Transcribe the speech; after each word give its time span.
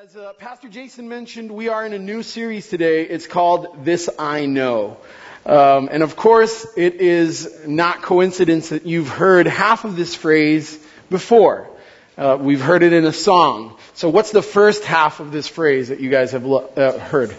As 0.00 0.16
uh, 0.16 0.32
Pastor 0.34 0.68
Jason 0.68 1.08
mentioned, 1.08 1.50
we 1.50 1.68
are 1.68 1.84
in 1.84 1.92
a 1.92 1.98
new 1.98 2.22
series 2.22 2.68
today. 2.68 3.02
It's 3.02 3.26
called 3.26 3.84
This 3.84 4.08
I 4.16 4.46
Know. 4.46 4.98
Um, 5.44 5.88
and 5.90 6.04
of 6.04 6.14
course, 6.14 6.64
it 6.76 6.96
is 6.96 7.66
not 7.66 8.02
coincidence 8.02 8.68
that 8.68 8.86
you've 8.86 9.08
heard 9.08 9.48
half 9.48 9.84
of 9.84 9.96
this 9.96 10.14
phrase 10.14 10.78
before. 11.10 11.68
Uh, 12.16 12.38
we've 12.40 12.60
heard 12.60 12.84
it 12.84 12.92
in 12.92 13.06
a 13.06 13.12
song. 13.12 13.76
So 13.94 14.08
what's 14.08 14.30
the 14.30 14.42
first 14.42 14.84
half 14.84 15.18
of 15.18 15.32
this 15.32 15.48
phrase 15.48 15.88
that 15.88 15.98
you 15.98 16.10
guys 16.10 16.30
have 16.30 16.44
lo- 16.44 16.70
uh, 16.76 16.96
heard? 16.96 17.34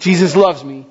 Jesus 0.00 0.34
loves 0.34 0.64
me. 0.64 0.86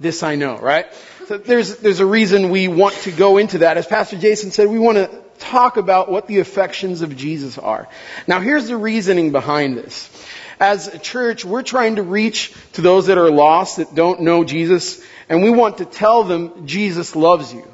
This 0.00 0.22
I 0.22 0.36
know, 0.36 0.56
right? 0.56 0.86
So 1.26 1.36
there's, 1.36 1.76
there's 1.78 2.00
a 2.00 2.06
reason 2.06 2.48
we 2.48 2.68
want 2.68 2.94
to 3.02 3.12
go 3.12 3.36
into 3.36 3.58
that. 3.58 3.76
As 3.76 3.86
Pastor 3.86 4.16
Jason 4.16 4.52
said, 4.52 4.68
we 4.68 4.78
want 4.78 4.96
to 4.96 5.22
talk 5.38 5.76
about 5.76 6.10
what 6.10 6.26
the 6.26 6.38
affections 6.38 7.02
of 7.02 7.14
Jesus 7.14 7.58
are. 7.58 7.88
Now 8.26 8.40
here's 8.40 8.68
the 8.68 8.76
reasoning 8.76 9.32
behind 9.32 9.76
this. 9.76 10.10
As 10.58 10.88
a 10.88 10.98
church, 10.98 11.44
we're 11.44 11.62
trying 11.62 11.96
to 11.96 12.02
reach 12.02 12.54
to 12.74 12.82
those 12.82 13.06
that 13.06 13.18
are 13.18 13.30
lost, 13.30 13.76
that 13.76 13.94
don't 13.94 14.22
know 14.22 14.44
Jesus, 14.44 15.04
and 15.28 15.42
we 15.42 15.50
want 15.50 15.78
to 15.78 15.84
tell 15.84 16.24
them 16.24 16.66
Jesus 16.66 17.14
loves 17.14 17.52
you. 17.52 17.66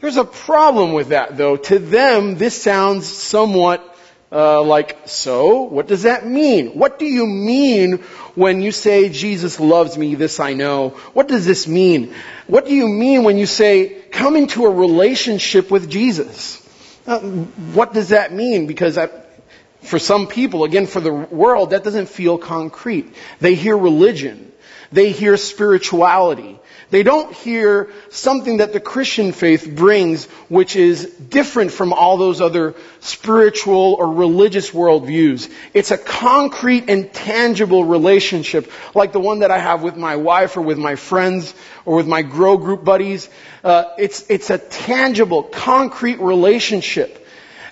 There's 0.00 0.16
a 0.16 0.24
problem 0.24 0.92
with 0.92 1.08
that 1.08 1.36
though. 1.36 1.56
To 1.56 1.78
them, 1.78 2.36
this 2.36 2.60
sounds 2.60 3.06
somewhat 3.06 3.96
uh, 4.30 4.62
like, 4.62 4.98
so? 5.06 5.62
What 5.62 5.88
does 5.88 6.02
that 6.02 6.26
mean? 6.26 6.78
What 6.78 6.98
do 6.98 7.06
you 7.06 7.26
mean 7.26 7.98
when 8.34 8.60
you 8.60 8.72
say 8.72 9.08
Jesus 9.08 9.58
loves 9.58 9.96
me, 9.96 10.14
this 10.14 10.38
I 10.38 10.52
know? 10.52 10.90
What 11.14 11.28
does 11.28 11.46
this 11.46 11.66
mean? 11.66 12.14
What 12.46 12.66
do 12.66 12.74
you 12.74 12.88
mean 12.88 13.24
when 13.24 13.38
you 13.38 13.46
say, 13.46 14.02
come 14.10 14.36
into 14.36 14.66
a 14.66 14.70
relationship 14.70 15.70
with 15.70 15.88
Jesus? 15.88 16.64
Uh, 17.06 17.20
what 17.20 17.94
does 17.94 18.10
that 18.10 18.32
mean? 18.32 18.66
Because 18.66 18.98
I, 18.98 19.08
for 19.88 19.98
some 19.98 20.26
people, 20.26 20.64
again, 20.64 20.86
for 20.86 21.00
the 21.00 21.12
world, 21.12 21.70
that 21.70 21.82
doesn't 21.82 22.08
feel 22.08 22.38
concrete. 22.38 23.14
They 23.40 23.54
hear 23.54 23.76
religion. 23.76 24.52
They 24.92 25.12
hear 25.12 25.36
spirituality. 25.36 26.58
They 26.90 27.02
don't 27.02 27.34
hear 27.34 27.90
something 28.08 28.58
that 28.58 28.72
the 28.72 28.80
Christian 28.80 29.32
faith 29.32 29.70
brings, 29.76 30.24
which 30.48 30.74
is 30.74 31.04
different 31.04 31.70
from 31.70 31.92
all 31.92 32.16
those 32.16 32.40
other 32.40 32.74
spiritual 33.00 33.94
or 33.98 34.14
religious 34.14 34.70
worldviews. 34.70 35.52
It's 35.74 35.90
a 35.90 35.98
concrete 35.98 36.88
and 36.88 37.12
tangible 37.12 37.84
relationship, 37.84 38.72
like 38.94 39.12
the 39.12 39.20
one 39.20 39.40
that 39.40 39.50
I 39.50 39.58
have 39.58 39.82
with 39.82 39.96
my 39.96 40.16
wife 40.16 40.56
or 40.56 40.62
with 40.62 40.78
my 40.78 40.94
friends 40.94 41.54
or 41.84 41.96
with 41.96 42.06
my 42.06 42.22
grow 42.22 42.56
group 42.56 42.84
buddies. 42.84 43.28
Uh, 43.62 43.84
it's, 43.98 44.24
it's 44.30 44.48
a 44.48 44.56
tangible, 44.56 45.42
concrete 45.42 46.20
relationship. 46.20 47.17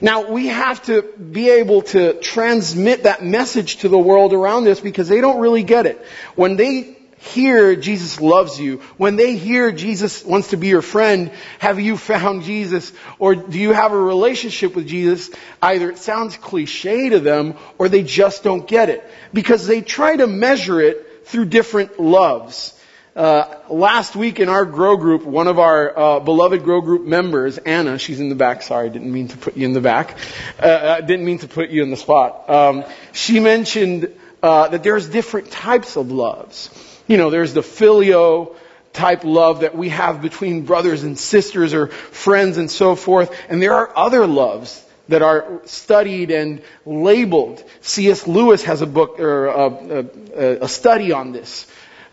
Now 0.01 0.31
we 0.31 0.49
have 0.49 0.83
to 0.85 1.03
be 1.03 1.49
able 1.51 1.83
to 1.83 2.15
transmit 2.21 3.05
that 3.05 3.25
message 3.25 3.79
to 3.79 3.89
the 3.89 3.99
world 3.99 4.33
around 4.33 4.69
us 4.69 4.81
because 4.81 5.09
they 5.09 5.21
don't 5.21 5.41
really 5.41 5.63
get 5.63 5.87
it. 5.87 6.05
When 6.35 6.57
they 6.57 6.97
hear 7.19 7.75
Jesus 7.77 8.21
loves 8.21 8.61
you, 8.61 8.79
when 8.97 9.17
they 9.17 9.37
hear 9.37 9.73
Jesus 9.73 10.25
wants 10.25 10.51
to 10.51 10.57
be 10.57 10.69
your 10.69 10.83
friend, 10.83 11.31
have 11.59 11.81
you 11.81 11.97
found 11.97 12.43
Jesus 12.43 12.93
or 13.19 13.35
do 13.35 13.59
you 13.59 13.73
have 13.73 13.93
a 13.93 13.99
relationship 13.99 14.77
with 14.77 14.87
Jesus? 14.87 15.31
Either 15.63 15.91
it 15.91 15.99
sounds 15.99 16.37
cliche 16.37 17.09
to 17.11 17.21
them 17.21 17.55
or 17.79 17.89
they 17.89 18.03
just 18.03 18.43
don't 18.43 18.67
get 18.67 18.91
it 18.91 19.05
because 19.33 19.67
they 19.67 19.81
try 19.81 20.17
to 20.17 20.27
measure 20.27 20.81
it 20.81 21.27
through 21.27 21.47
different 21.47 21.99
loves. 21.99 22.76
Uh, 23.17 23.59
last 23.71 24.15
week 24.15 24.41
in 24.41 24.51
our 24.51 24.67
grow 24.67 24.99
group, 24.99 25.25
one 25.25 25.49
of 25.49 25.59
our 25.59 25.99
uh, 25.99 26.21
beloved 26.21 26.63
grow 26.63 26.83
group 26.83 27.03
members, 27.03 27.57
Anna, 27.57 27.99
she's 27.99 28.21
in 28.21 28.29
the 28.29 28.35
back. 28.35 28.61
Sorry, 28.61 28.91
didn't 28.91 29.11
mean 29.11 29.29
to 29.29 29.39
put 29.39 29.57
you 29.57 29.65
in 29.65 29.73
the 29.73 29.81
back. 29.81 30.19
Uh, 30.61 31.01
didn't 31.01 31.25
mean 31.25 31.39
to 31.39 31.49
put 31.49 31.71
you 31.71 31.83
in 31.83 31.91
the 31.91 31.97
spot. 31.97 32.51
Um, 32.51 32.85
she 33.13 33.41
mentioned 33.41 34.15
uh, 34.43 34.69
that 34.69 34.83
there's 34.83 35.09
different 35.09 35.51
types 35.51 35.97
of 35.97 36.13
loves. 36.13 36.69
You 37.09 37.17
know, 37.17 37.31
there's 37.31 37.55
the 37.55 37.63
filio 37.63 38.55
type 38.93 39.25
love 39.25 39.61
that 39.61 39.75
we 39.75 39.89
have 39.89 40.21
between 40.21 40.67
brothers 40.67 41.03
and 41.03 41.19
sisters 41.19 41.73
or 41.73 41.87
friends 41.87 42.59
and 42.59 42.71
so 42.71 42.97
forth, 42.97 43.35
and 43.49 43.63
there 43.63 43.73
are 43.73 43.97
other 43.97 44.27
loves 44.27 44.85
that 45.09 45.23
are 45.23 45.63
studied 45.65 46.31
and 46.31 46.61
labeled. 46.85 47.65
C.S. 47.81 48.27
Lewis 48.27 48.65
has 48.65 48.83
a 48.83 48.87
book 48.87 49.21
or 49.21 49.47
a, 49.47 50.07
a, 50.35 50.65
a 50.65 50.69
study 50.69 51.13
on 51.13 51.33
this. 51.33 51.67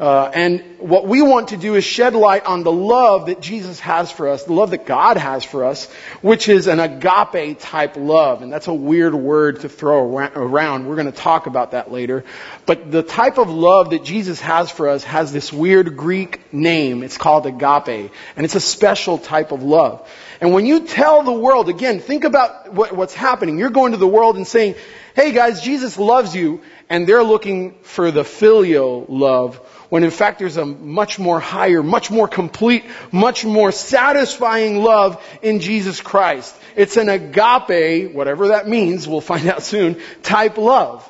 Uh, 0.04 0.30
and 0.34 0.62
what 0.80 1.08
we 1.08 1.22
want 1.22 1.48
to 1.48 1.56
do 1.56 1.76
is 1.76 1.86
shed 1.86 2.14
light 2.14 2.46
on 2.46 2.64
the 2.64 2.72
love 2.74 3.28
that 3.28 3.40
Jesus 3.40 3.80
has 3.80 4.12
for 4.12 4.28
us, 4.28 4.44
the 4.44 4.52
love 4.52 4.72
that 4.72 4.86
God 4.86 5.16
has 5.16 5.46
for 5.46 5.64
us, 5.64 5.90
which 6.22 6.50
is 6.50 6.68
an 6.68 6.82
agape 6.82 7.58
type 7.58 7.96
love. 7.96 8.42
And 8.42 8.52
that's 8.52 8.68
a 8.68 8.74
weird 8.74 9.16
word 9.16 9.62
to 9.62 9.70
throw 9.70 10.18
around. 10.18 10.90
We're 10.90 10.98
going 10.98 11.10
to 11.10 11.18
talk 11.18 11.48
about 11.48 11.72
that 11.72 11.90
later. 11.90 12.26
But 12.66 12.92
the 12.92 13.02
type 13.02 13.38
of 13.38 13.50
love 13.50 13.92
that 13.92 14.04
Jesus 14.04 14.42
has 14.42 14.70
for 14.70 14.90
us 14.90 15.06
has 15.06 15.32
this 15.32 15.54
weird 15.54 15.96
Greek 15.96 16.52
name. 16.52 17.02
It's 17.02 17.18
called 17.18 17.46
agape. 17.46 18.12
And 18.36 18.44
it's 18.44 18.56
a 18.56 18.60
special 18.60 19.18
type 19.18 19.54
of 19.54 19.64
love. 19.64 20.06
And 20.42 20.52
when 20.54 20.66
you 20.66 20.86
tell 20.86 21.24
the 21.24 21.32
world, 21.32 21.70
again, 21.70 22.02
think 22.02 22.26
about 22.26 22.74
what, 22.74 22.92
what's 22.92 23.14
happening. 23.14 23.58
You're 23.58 23.70
going 23.70 23.94
to 23.94 23.98
the 23.98 24.06
world 24.06 24.36
and 24.36 24.46
saying, 24.46 24.76
hey 25.16 25.32
guys, 25.32 25.62
Jesus 25.62 25.98
loves 25.98 26.36
you. 26.36 26.62
And 26.90 27.08
they're 27.08 27.24
looking 27.24 27.76
for 27.84 28.12
the 28.12 28.26
filial 28.26 29.06
love 29.08 29.62
when 29.94 30.04
in 30.04 30.10
fact 30.10 30.40
there's 30.40 30.58
a 30.58 30.66
much 30.66 31.20
more 31.20 31.40
higher, 31.40 31.84
much 31.84 32.10
more 32.10 32.28
complete, 32.28 32.84
much 33.12 33.46
more 33.46 33.72
satisfying 33.72 34.82
love 34.82 35.24
in 35.44 35.60
Jesus 35.60 36.02
Christ. 36.02 36.56
It's 36.76 36.98
an 36.98 37.10
agape, 37.10 38.12
whatever 38.12 38.48
that 38.48 38.68
means, 38.68 39.08
we'll 39.08 39.22
find 39.22 39.48
out 39.48 39.62
soon, 39.62 40.02
type 40.24 40.58
love. 40.58 41.08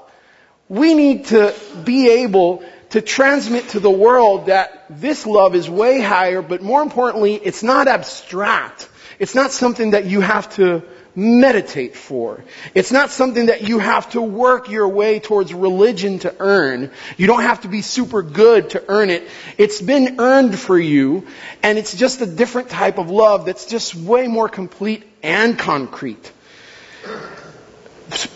We 0.67 0.95
need 0.95 1.27
to 1.27 1.55
be 1.85 2.09
able 2.23 2.61
to 2.89 2.99
transmit 2.99 3.69
to 3.69 3.79
the 3.79 3.89
world 3.89 4.47
that 4.47 4.87
this 4.89 5.25
love 5.25 5.55
is 5.55 5.69
way 5.69 6.01
higher, 6.01 6.41
but 6.41 6.61
more 6.61 6.81
importantly, 6.81 7.35
it's 7.35 7.63
not 7.63 7.87
abstract. 7.87 8.89
It's 9.17 9.33
not 9.33 9.53
something 9.53 9.91
that 9.91 10.07
you 10.07 10.19
have 10.19 10.53
to 10.55 10.83
meditate 11.15 11.95
for. 11.95 12.43
It's 12.73 12.91
not 12.91 13.11
something 13.11 13.47
that 13.47 13.61
you 13.67 13.79
have 13.79 14.09
to 14.11 14.21
work 14.21 14.69
your 14.69 14.87
way 14.87 15.19
towards 15.19 15.53
religion 15.53 16.19
to 16.19 16.35
earn. 16.39 16.91
You 17.17 17.27
don't 17.27 17.43
have 17.43 17.61
to 17.61 17.67
be 17.67 17.81
super 17.81 18.21
good 18.23 18.71
to 18.71 18.83
earn 18.87 19.09
it. 19.09 19.27
It's 19.57 19.81
been 19.81 20.19
earned 20.19 20.57
for 20.57 20.77
you, 20.77 21.27
and 21.61 21.77
it's 21.77 21.95
just 21.95 22.21
a 22.21 22.25
different 22.25 22.69
type 22.69 22.97
of 22.97 23.09
love 23.09 23.45
that's 23.45 23.65
just 23.65 23.95
way 23.95 24.27
more 24.27 24.49
complete 24.49 25.03
and 25.21 25.57
concrete. 25.57 26.31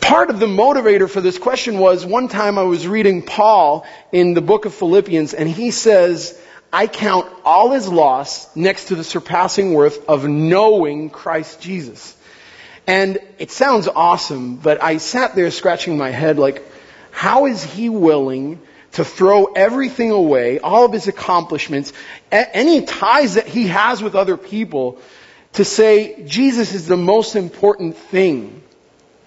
Part 0.01 0.29
of 0.29 0.39
the 0.39 0.47
motivator 0.47 1.09
for 1.09 1.21
this 1.21 1.37
question 1.37 1.77
was 1.77 2.05
one 2.05 2.29
time 2.29 2.57
I 2.57 2.63
was 2.63 2.87
reading 2.87 3.21
Paul 3.21 3.85
in 4.11 4.33
the 4.33 4.41
book 4.41 4.65
of 4.65 4.73
Philippians, 4.73 5.33
and 5.33 5.49
he 5.49 5.71
says, 5.71 6.39
I 6.71 6.87
count 6.87 7.31
all 7.45 7.71
his 7.71 7.87
loss 7.87 8.53
next 8.55 8.85
to 8.85 8.95
the 8.95 9.03
surpassing 9.03 9.73
worth 9.73 10.07
of 10.09 10.27
knowing 10.27 11.09
Christ 11.09 11.61
Jesus. 11.61 12.16
And 12.87 13.19
it 13.37 13.51
sounds 13.51 13.89
awesome, 13.89 14.55
but 14.55 14.81
I 14.81 14.97
sat 14.97 15.35
there 15.35 15.51
scratching 15.51 15.97
my 15.97 16.09
head 16.09 16.39
like, 16.39 16.63
how 17.11 17.45
is 17.45 17.61
he 17.61 17.89
willing 17.89 18.61
to 18.93 19.03
throw 19.03 19.45
everything 19.45 20.11
away, 20.11 20.59
all 20.59 20.85
of 20.85 20.93
his 20.93 21.09
accomplishments, 21.09 21.91
any 22.31 22.85
ties 22.85 23.33
that 23.33 23.45
he 23.45 23.67
has 23.67 24.01
with 24.01 24.15
other 24.15 24.37
people, 24.37 24.99
to 25.53 25.65
say 25.65 26.23
Jesus 26.25 26.73
is 26.73 26.87
the 26.87 26.97
most 26.97 27.35
important 27.35 27.97
thing 27.97 28.63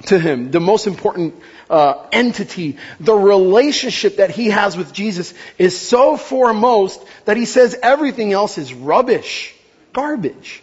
to 0.06 0.18
him, 0.18 0.50
the 0.50 0.60
most 0.60 0.86
important 0.86 1.34
uh, 1.68 2.06
entity, 2.10 2.78
the 2.98 3.14
relationship 3.14 4.16
that 4.16 4.30
he 4.30 4.48
has 4.48 4.76
with 4.76 4.92
Jesus 4.92 5.34
is 5.58 5.78
so 5.78 6.16
foremost 6.16 7.04
that 7.26 7.36
he 7.36 7.44
says 7.44 7.78
everything 7.82 8.32
else 8.32 8.56
is 8.56 8.72
rubbish, 8.72 9.54
garbage. 9.92 10.62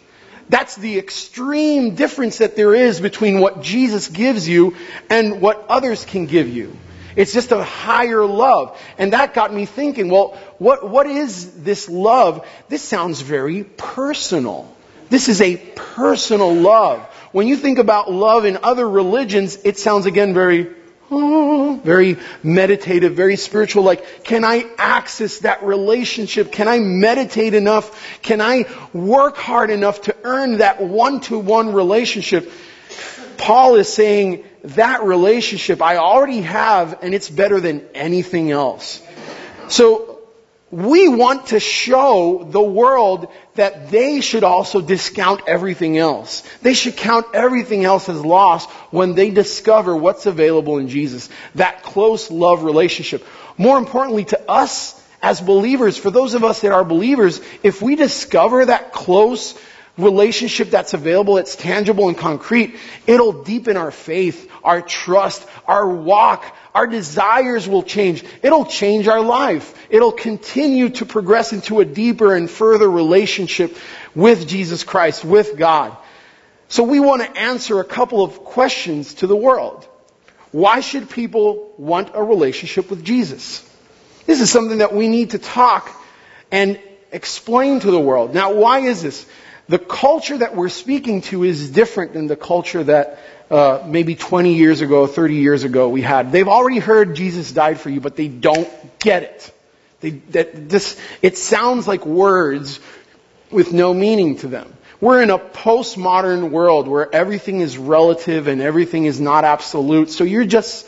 That's 0.49 0.75
the 0.75 0.97
extreme 0.97 1.95
difference 1.95 2.37
that 2.37 2.55
there 2.55 2.73
is 2.73 3.01
between 3.01 3.39
what 3.39 3.61
Jesus 3.61 4.07
gives 4.07 4.47
you 4.47 4.75
and 5.09 5.41
what 5.41 5.65
others 5.67 6.05
can 6.05 6.25
give 6.25 6.47
you. 6.47 6.77
It's 7.17 7.33
just 7.33 7.51
a 7.51 7.63
higher 7.63 8.23
love. 8.25 8.79
And 8.97 9.13
that 9.13 9.33
got 9.33 9.53
me 9.53 9.65
thinking, 9.65 10.09
well, 10.09 10.37
what, 10.59 10.87
what 10.87 11.07
is 11.07 11.63
this 11.63 11.89
love? 11.89 12.47
This 12.69 12.83
sounds 12.83 13.21
very 13.21 13.63
personal. 13.63 14.73
This 15.09 15.27
is 15.27 15.41
a 15.41 15.57
personal 15.57 16.53
love. 16.53 17.01
When 17.31 17.47
you 17.47 17.57
think 17.57 17.79
about 17.79 18.11
love 18.11 18.45
in 18.45 18.59
other 18.63 18.87
religions, 18.87 19.57
it 19.63 19.77
sounds 19.79 20.05
again 20.05 20.33
very 20.33 20.73
Oh, 21.09 21.79
very 21.83 22.17
meditative, 22.43 23.13
very 23.13 23.37
spiritual. 23.37 23.83
Like, 23.83 24.25
can 24.25 24.43
I 24.43 24.65
access 24.77 25.39
that 25.39 25.63
relationship? 25.63 26.51
Can 26.51 26.67
I 26.67 26.79
meditate 26.79 27.53
enough? 27.53 28.21
Can 28.21 28.41
I 28.41 28.65
work 28.93 29.37
hard 29.37 29.69
enough 29.69 30.01
to 30.03 30.15
earn 30.23 30.57
that 30.57 30.81
one-to-one 30.81 31.71
relationship? 31.73 32.51
Paul 33.37 33.75
is 33.75 33.87
saying 33.87 34.43
that 34.63 35.03
relationship 35.03 35.81
I 35.81 35.97
already 35.97 36.41
have 36.41 36.99
and 37.01 37.13
it's 37.13 37.29
better 37.29 37.61
than 37.61 37.87
anything 37.93 38.51
else. 38.51 39.01
So, 39.69 40.16
we 40.69 41.07
want 41.07 41.47
to 41.47 41.59
show 41.59 42.45
the 42.49 42.61
world 42.61 43.29
that 43.55 43.89
they 43.89 44.19
should 44.19 44.43
also 44.43 44.81
discount 44.81 45.41
everything 45.47 45.97
else. 45.97 46.43
They 46.61 46.73
should 46.73 46.97
count 46.97 47.27
everything 47.33 47.85
else 47.85 48.09
as 48.09 48.23
lost 48.23 48.69
when 48.91 49.15
they 49.15 49.29
discover 49.29 49.95
what's 49.95 50.25
available 50.25 50.77
in 50.77 50.89
Jesus. 50.89 51.29
That 51.55 51.83
close 51.83 52.29
love 52.29 52.63
relationship. 52.63 53.25
More 53.57 53.77
importantly 53.77 54.25
to 54.25 54.51
us 54.51 55.01
as 55.21 55.39
believers, 55.39 55.97
for 55.97 56.11
those 56.11 56.33
of 56.33 56.43
us 56.43 56.61
that 56.61 56.73
are 56.73 56.83
believers, 56.83 57.39
if 57.63 57.81
we 57.81 57.95
discover 57.95 58.65
that 58.65 58.91
close 58.91 59.57
relationship 59.97 60.69
that's 60.69 60.93
available, 60.93 61.37
it's 61.37 61.55
tangible 61.55 62.07
and 62.07 62.17
concrete, 62.17 62.75
it'll 63.05 63.43
deepen 63.43 63.77
our 63.77 63.91
faith, 63.91 64.49
our 64.63 64.81
trust, 64.81 65.47
our 65.65 65.87
walk, 65.87 66.45
our 66.75 66.85
desires 66.85 67.67
will 67.67 67.83
change. 67.83 68.23
It'll 68.43 68.65
change 68.65 69.07
our 69.07 69.21
life. 69.21 69.73
It'll 69.89 70.11
continue 70.11 70.89
to 70.89 71.05
progress 71.05 71.51
into 71.51 71.79
a 71.79 71.85
deeper 71.85 72.35
and 72.35 72.49
further 72.49 72.89
relationship 72.89 73.75
with 74.13 74.47
Jesus 74.47 74.83
Christ, 74.83 75.25
with 75.25 75.57
God. 75.57 75.97
So 76.69 76.83
we 76.83 76.99
want 76.99 77.23
to 77.23 77.39
answer 77.39 77.79
a 77.79 77.85
couple 77.85 78.23
of 78.23 78.43
questions 78.43 79.15
to 79.15 79.27
the 79.27 79.35
world. 79.35 79.87
Why 80.51 80.81
should 80.81 81.09
people 81.09 81.73
want 81.77 82.11
a 82.13 82.23
relationship 82.23 82.89
with 82.89 83.03
Jesus? 83.03 83.67
This 84.25 84.41
is 84.41 84.51
something 84.51 84.79
that 84.79 84.93
we 84.93 85.07
need 85.07 85.31
to 85.31 85.39
talk 85.39 85.89
and 86.51 86.79
explain 87.11 87.79
to 87.79 87.89
the 87.89 87.99
world. 87.99 88.33
Now, 88.33 88.53
why 88.53 88.79
is 88.79 89.01
this? 89.01 89.25
The 89.69 89.79
culture 89.79 90.37
that 90.37 90.55
we're 90.55 90.69
speaking 90.69 91.21
to 91.23 91.43
is 91.43 91.69
different 91.69 92.13
than 92.13 92.27
the 92.27 92.37
culture 92.37 92.83
that 92.83 93.19
uh, 93.51 93.83
maybe 93.85 94.15
20 94.15 94.55
years 94.55 94.81
ago, 94.81 95.07
30 95.07 95.35
years 95.35 95.63
ago 95.63 95.89
we 95.89 96.01
had. 96.01 96.31
They've 96.31 96.47
already 96.47 96.79
heard 96.79 97.15
Jesus 97.15 97.51
died 97.51 97.79
for 97.79 97.89
you, 97.89 97.99
but 97.99 98.15
they 98.15 98.27
don't 98.27 98.69
get 98.99 99.23
it. 99.23 99.53
They, 99.99 100.11
that 100.31 100.69
this, 100.69 100.99
it 101.21 101.37
sounds 101.37 101.87
like 101.87 102.05
words 102.05 102.79
with 103.51 103.73
no 103.73 103.93
meaning 103.93 104.37
to 104.37 104.47
them. 104.47 104.73
We're 104.99 105.21
in 105.21 105.29
a 105.29 105.37
postmodern 105.37 106.49
world 106.49 106.87
where 106.87 107.13
everything 107.13 107.61
is 107.61 107.77
relative 107.77 108.47
and 108.47 108.61
everything 108.61 109.05
is 109.05 109.19
not 109.19 109.43
absolute. 109.43 110.09
So 110.09 110.23
you're 110.23 110.45
just 110.45 110.87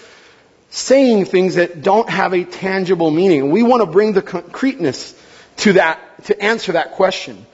saying 0.70 1.26
things 1.26 1.56
that 1.56 1.82
don't 1.82 2.10
have 2.10 2.34
a 2.34 2.44
tangible 2.44 3.12
meaning. 3.12 3.52
We 3.52 3.64
want 3.64 3.82
to 3.82 3.86
bring 3.86 4.14
the 4.14 4.22
concreteness 4.22 5.16
to 5.58 5.74
that, 5.74 6.00
to 6.26 6.42
answer 6.42 6.74
that 6.74 6.94
question. 6.94 7.46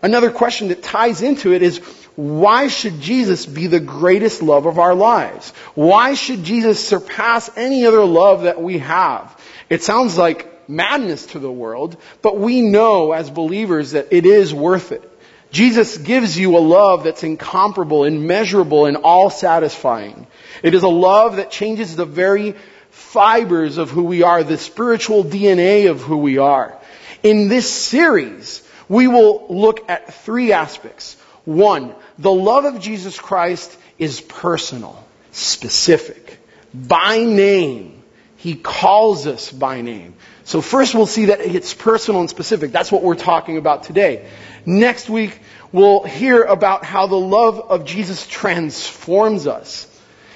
Another 0.00 0.30
question 0.30 0.68
that 0.68 0.82
ties 0.82 1.22
into 1.22 1.52
it 1.52 1.62
is, 1.62 1.78
why 2.14 2.68
should 2.68 3.00
Jesus 3.00 3.46
be 3.46 3.66
the 3.66 3.80
greatest 3.80 4.42
love 4.42 4.66
of 4.66 4.78
our 4.78 4.94
lives? 4.94 5.50
Why 5.74 6.14
should 6.14 6.44
Jesus 6.44 6.84
surpass 6.84 7.50
any 7.56 7.86
other 7.86 8.04
love 8.04 8.42
that 8.42 8.60
we 8.60 8.78
have? 8.78 9.40
It 9.68 9.82
sounds 9.82 10.16
like 10.16 10.68
madness 10.68 11.26
to 11.26 11.38
the 11.38 11.50
world, 11.50 11.96
but 12.22 12.38
we 12.38 12.60
know 12.60 13.12
as 13.12 13.30
believers 13.30 13.92
that 13.92 14.08
it 14.10 14.26
is 14.26 14.52
worth 14.52 14.92
it. 14.92 15.02
Jesus 15.50 15.96
gives 15.96 16.38
you 16.38 16.56
a 16.56 16.60
love 16.60 17.04
that's 17.04 17.22
incomparable, 17.22 18.04
immeasurable, 18.04 18.86
and 18.86 18.98
all 18.98 19.30
satisfying. 19.30 20.26
It 20.62 20.74
is 20.74 20.82
a 20.82 20.88
love 20.88 21.36
that 21.36 21.50
changes 21.50 21.96
the 21.96 22.04
very 22.04 22.54
fibers 22.90 23.78
of 23.78 23.90
who 23.90 24.04
we 24.04 24.22
are, 24.22 24.42
the 24.42 24.58
spiritual 24.58 25.24
DNA 25.24 25.90
of 25.90 26.02
who 26.02 26.18
we 26.18 26.38
are. 26.38 26.76
In 27.22 27.48
this 27.48 27.72
series, 27.72 28.62
we 28.88 29.08
will 29.08 29.46
look 29.48 29.88
at 29.88 30.14
three 30.14 30.52
aspects. 30.52 31.16
One, 31.44 31.94
the 32.18 32.32
love 32.32 32.64
of 32.64 32.80
Jesus 32.80 33.18
Christ 33.18 33.76
is 33.98 34.20
personal, 34.20 35.04
specific, 35.32 36.38
by 36.74 37.24
name. 37.24 38.02
He 38.36 38.54
calls 38.54 39.26
us 39.26 39.50
by 39.50 39.80
name. 39.80 40.14
So 40.44 40.60
first 40.60 40.94
we'll 40.94 41.06
see 41.06 41.26
that 41.26 41.40
it's 41.40 41.74
personal 41.74 42.20
and 42.20 42.30
specific. 42.30 42.70
That's 42.70 42.92
what 42.92 43.02
we're 43.02 43.16
talking 43.16 43.56
about 43.56 43.82
today. 43.82 44.28
Next 44.64 45.10
week, 45.10 45.40
we'll 45.72 46.04
hear 46.04 46.42
about 46.42 46.84
how 46.84 47.06
the 47.06 47.18
love 47.18 47.58
of 47.58 47.84
Jesus 47.84 48.26
transforms 48.26 49.46
us. 49.46 49.86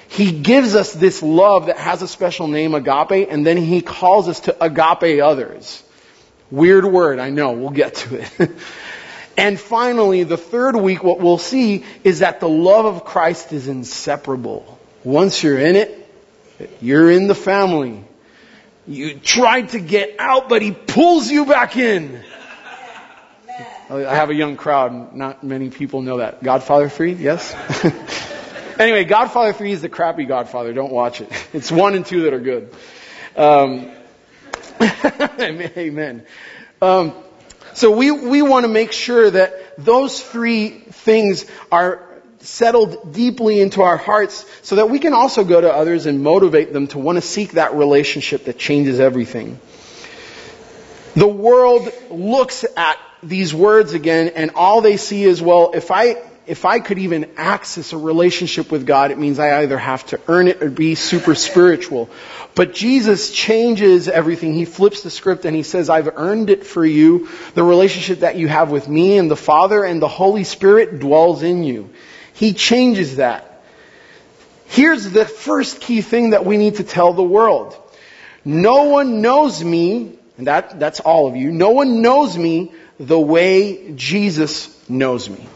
He 0.09 0.31
gives 0.31 0.75
us 0.75 0.93
this 0.93 1.23
love 1.23 1.67
that 1.67 1.77
has 1.77 2.01
a 2.01 2.07
special 2.07 2.47
name, 2.47 2.75
agape, 2.75 3.27
and 3.31 3.45
then 3.45 3.57
he 3.57 3.81
calls 3.81 4.27
us 4.27 4.41
to 4.41 4.63
agape 4.63 5.23
others. 5.23 5.81
Weird 6.51 6.85
word, 6.85 7.19
I 7.19 7.29
know, 7.29 7.51
we'll 7.53 7.71
get 7.71 7.95
to 7.95 8.21
it. 8.21 8.51
And 9.35 9.59
finally, 9.59 10.23
the 10.23 10.37
third 10.37 10.75
week, 10.75 11.03
what 11.03 11.19
we'll 11.19 11.39
see 11.39 11.83
is 12.03 12.19
that 12.19 12.39
the 12.39 12.49
love 12.49 12.85
of 12.85 13.03
Christ 13.03 13.51
is 13.51 13.67
inseparable. 13.67 14.79
Once 15.03 15.41
you're 15.41 15.57
in 15.57 15.75
it, 15.75 16.07
you're 16.81 17.09
in 17.09 17.27
the 17.27 17.35
family. 17.35 18.03
You 18.85 19.17
tried 19.17 19.69
to 19.69 19.79
get 19.79 20.17
out, 20.19 20.49
but 20.49 20.61
he 20.61 20.71
pulls 20.71 21.31
you 21.31 21.45
back 21.45 21.77
in. 21.77 22.23
I 23.89 24.15
have 24.15 24.29
a 24.29 24.35
young 24.35 24.55
crowd. 24.55 25.15
Not 25.15 25.43
many 25.43 25.69
people 25.69 26.01
know 26.01 26.17
that. 26.17 26.43
Godfather 26.43 26.89
3, 26.89 27.13
yes? 27.13 27.53
anyway, 28.79 29.03
Godfather 29.03 29.53
3 29.53 29.71
is 29.71 29.81
the 29.81 29.89
crappy 29.89 30.25
Godfather. 30.25 30.73
Don't 30.73 30.91
watch 30.91 31.21
it. 31.21 31.29
It's 31.53 31.71
1 31.71 31.95
and 31.95 32.05
2 32.05 32.23
that 32.23 32.33
are 32.33 32.39
good. 32.39 32.75
Um, 33.35 33.91
amen. 35.77 36.25
Um, 36.81 37.13
so 37.73 37.91
we, 37.91 38.11
we 38.11 38.41
want 38.41 38.65
to 38.65 38.67
make 38.71 38.91
sure 38.91 39.29
that 39.29 39.83
those 39.83 40.21
three 40.21 40.69
things 40.69 41.45
are 41.71 42.07
settled 42.39 43.13
deeply 43.13 43.61
into 43.61 43.81
our 43.81 43.97
hearts 43.97 44.45
so 44.61 44.75
that 44.75 44.89
we 44.89 44.99
can 44.99 45.13
also 45.13 45.43
go 45.43 45.61
to 45.61 45.71
others 45.71 46.05
and 46.05 46.21
motivate 46.21 46.73
them 46.73 46.87
to 46.87 46.99
want 46.99 47.15
to 47.17 47.21
seek 47.21 47.53
that 47.53 47.73
relationship 47.73 48.45
that 48.45 48.57
changes 48.57 48.99
everything. 48.99 49.59
The 51.15 51.27
world 51.27 51.89
looks 52.09 52.65
at 52.75 52.97
these 53.21 53.53
words 53.53 53.93
again 53.93 54.33
and 54.35 54.51
all 54.55 54.81
they 54.81 54.97
see 54.97 55.23
is, 55.23 55.41
well, 55.41 55.71
if 55.73 55.89
I 55.89 56.15
if 56.45 56.65
I 56.65 56.79
could 56.79 56.99
even 56.99 57.31
access 57.37 57.93
a 57.93 57.97
relationship 57.97 58.71
with 58.71 58.85
God, 58.85 59.11
it 59.11 59.17
means 59.17 59.39
I 59.39 59.61
either 59.61 59.77
have 59.77 60.05
to 60.07 60.19
earn 60.27 60.47
it 60.47 60.61
or 60.61 60.69
be 60.69 60.95
super 60.95 61.35
spiritual. 61.35 62.09
But 62.55 62.73
Jesus 62.73 63.31
changes 63.31 64.07
everything. 64.07 64.53
He 64.53 64.65
flips 64.65 65.03
the 65.03 65.09
script 65.09 65.45
and 65.45 65.55
he 65.55 65.63
says, 65.63 65.89
I've 65.89 66.17
earned 66.17 66.49
it 66.49 66.65
for 66.65 66.85
you. 66.85 67.29
The 67.55 67.63
relationship 67.63 68.19
that 68.19 68.35
you 68.35 68.47
have 68.47 68.71
with 68.71 68.87
me 68.87 69.17
and 69.17 69.31
the 69.31 69.37
Father 69.37 69.83
and 69.83 70.01
the 70.01 70.07
Holy 70.07 70.43
Spirit 70.43 70.99
dwells 70.99 71.43
in 71.43 71.63
you. 71.63 71.89
He 72.33 72.53
changes 72.53 73.17
that. 73.17 73.63
Here's 74.65 75.09
the 75.09 75.25
first 75.25 75.81
key 75.81 76.01
thing 76.01 76.31
that 76.31 76.45
we 76.45 76.57
need 76.57 76.75
to 76.75 76.83
tell 76.83 77.13
the 77.13 77.23
world. 77.23 77.77
No 78.43 78.85
one 78.85 79.21
knows 79.21 79.63
me, 79.63 80.17
and 80.37 80.47
that, 80.47 80.79
that's 80.79 80.99
all 80.99 81.27
of 81.27 81.35
you, 81.35 81.51
no 81.51 81.69
one 81.69 82.01
knows 82.01 82.37
me 82.37 82.73
the 82.99 83.19
way 83.19 83.93
Jesus 83.93 84.89
knows 84.89 85.29
me. 85.29 85.47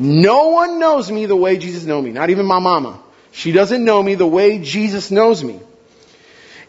No 0.00 0.48
one 0.48 0.78
knows 0.78 1.10
me 1.10 1.26
the 1.26 1.36
way 1.36 1.58
Jesus 1.58 1.84
knows 1.84 2.02
me. 2.02 2.10
Not 2.10 2.30
even 2.30 2.46
my 2.46 2.58
mama. 2.58 3.02
She 3.32 3.52
doesn't 3.52 3.84
know 3.84 4.02
me 4.02 4.14
the 4.14 4.26
way 4.26 4.58
Jesus 4.58 5.10
knows 5.10 5.44
me. 5.44 5.60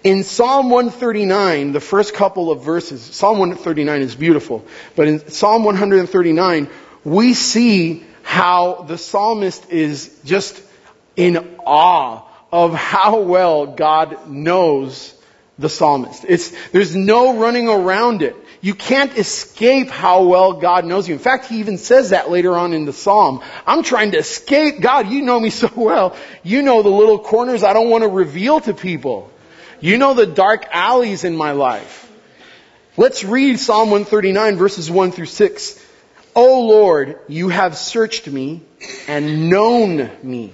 In 0.03 0.23
Psalm 0.23 0.69
139, 0.69 1.71
the 1.71 1.79
first 1.79 2.13
couple 2.13 2.51
of 2.51 2.63
verses, 2.63 3.01
Psalm 3.01 3.37
139 3.37 4.01
is 4.01 4.15
beautiful, 4.15 4.65
but 4.95 5.07
in 5.07 5.29
Psalm 5.29 5.63
139, 5.63 6.69
we 7.03 7.33
see 7.33 8.03
how 8.23 8.83
the 8.87 8.97
psalmist 8.97 9.69
is 9.69 10.19
just 10.25 10.61
in 11.15 11.37
awe 11.65 12.27
of 12.51 12.73
how 12.73 13.21
well 13.21 13.67
God 13.67 14.27
knows 14.27 15.15
the 15.61 15.69
psalmist. 15.69 16.25
It's, 16.27 16.51
there's 16.69 16.95
no 16.95 17.37
running 17.37 17.69
around 17.69 18.21
it. 18.21 18.35
You 18.61 18.75
can't 18.75 19.17
escape 19.17 19.89
how 19.89 20.23
well 20.23 20.53
God 20.53 20.85
knows 20.85 21.07
you. 21.07 21.15
In 21.15 21.19
fact, 21.19 21.47
he 21.47 21.59
even 21.59 21.79
says 21.79 22.11
that 22.11 22.29
later 22.29 22.55
on 22.55 22.73
in 22.73 22.85
the 22.85 22.93
psalm. 22.93 23.41
I'm 23.65 23.81
trying 23.81 24.11
to 24.11 24.19
escape. 24.19 24.81
God, 24.81 25.09
you 25.09 25.23
know 25.23 25.39
me 25.39 25.49
so 25.49 25.69
well. 25.75 26.15
You 26.43 26.61
know 26.61 26.83
the 26.83 26.89
little 26.89 27.19
corners 27.19 27.63
I 27.63 27.73
don't 27.73 27.89
want 27.89 28.03
to 28.03 28.07
reveal 28.07 28.59
to 28.61 28.73
people. 28.73 29.31
You 29.79 29.97
know 29.97 30.13
the 30.13 30.27
dark 30.27 30.67
alleys 30.71 31.23
in 31.23 31.35
my 31.35 31.53
life. 31.53 32.11
Let's 32.97 33.23
read 33.23 33.59
Psalm 33.59 33.89
139 33.89 34.57
verses 34.57 34.91
1 34.91 35.11
through 35.11 35.25
6. 35.25 35.87
O 36.35 36.61
Lord, 36.61 37.19
you 37.27 37.49
have 37.49 37.75
searched 37.75 38.27
me 38.27 38.61
and 39.07 39.49
known 39.49 40.09
me. 40.21 40.53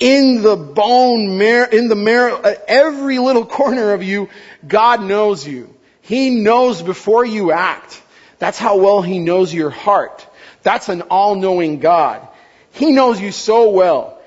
in 0.00 0.42
the 0.42 0.56
bone, 0.56 1.38
marrow, 1.38 1.68
in 1.68 1.88
the 1.88 1.96
marrow, 1.96 2.40
every 2.66 3.18
little 3.18 3.46
corner 3.46 3.92
of 3.92 4.02
you, 4.02 4.28
God 4.66 5.02
knows 5.02 5.46
you. 5.46 5.74
He 6.02 6.30
knows 6.30 6.82
before 6.82 7.24
you 7.24 7.52
act. 7.52 8.02
That's 8.38 8.58
how 8.58 8.78
well 8.78 9.02
He 9.02 9.18
knows 9.18 9.52
your 9.52 9.70
heart. 9.70 10.26
That's 10.62 10.88
an 10.88 11.02
all-knowing 11.02 11.80
God. 11.80 12.26
He 12.72 12.92
knows 12.92 13.20
you 13.20 13.32
so 13.32 13.70
well. 13.70 14.20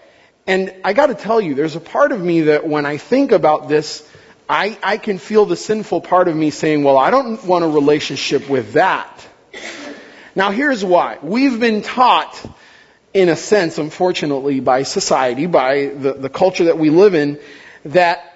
And 0.48 0.74
I 0.84 0.94
gotta 0.94 1.16
tell 1.16 1.40
you, 1.40 1.56
there's 1.56 1.76
a 1.76 1.82
part 1.82 2.12
of 2.12 2.20
me 2.20 2.42
that 2.42 2.68
when 2.68 2.86
I 2.86 2.98
think 2.98 3.32
about 3.32 3.70
this, 3.70 4.08
I, 4.50 4.78
I 4.84 4.98
can 4.98 5.18
feel 5.18 5.46
the 5.46 5.56
sinful 5.56 6.02
part 6.02 6.28
of 6.28 6.36
me 6.36 6.50
saying, 6.50 6.84
well, 6.84 6.98
I 6.98 7.10
don't 7.10 7.42
want 7.46 7.64
a 7.64 7.68
relationship 7.68 8.50
with 8.50 8.74
that. 8.74 9.26
Now 10.36 10.52
here's 10.52 10.84
why. 10.84 11.20
We've 11.22 11.60
been 11.60 11.82
taught, 11.82 12.36
in 13.14 13.30
a 13.30 13.36
sense, 13.36 13.78
unfortunately, 13.78 14.60
by 14.60 14.84
society, 14.84 15.46
by 15.46 15.88
the, 15.88 16.14
the 16.14 16.30
culture 16.30 16.66
that 16.66 16.78
we 16.78 16.90
live 16.90 17.14
in, 17.14 17.40
that 17.86 18.32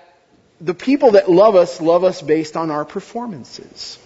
the 0.61 0.73
people 0.73 1.11
that 1.11 1.29
love 1.29 1.55
us 1.55 1.81
love 1.81 2.03
us 2.03 2.21
based 2.21 2.57
on 2.57 2.71
our 2.71 2.85
performances. 2.85 3.97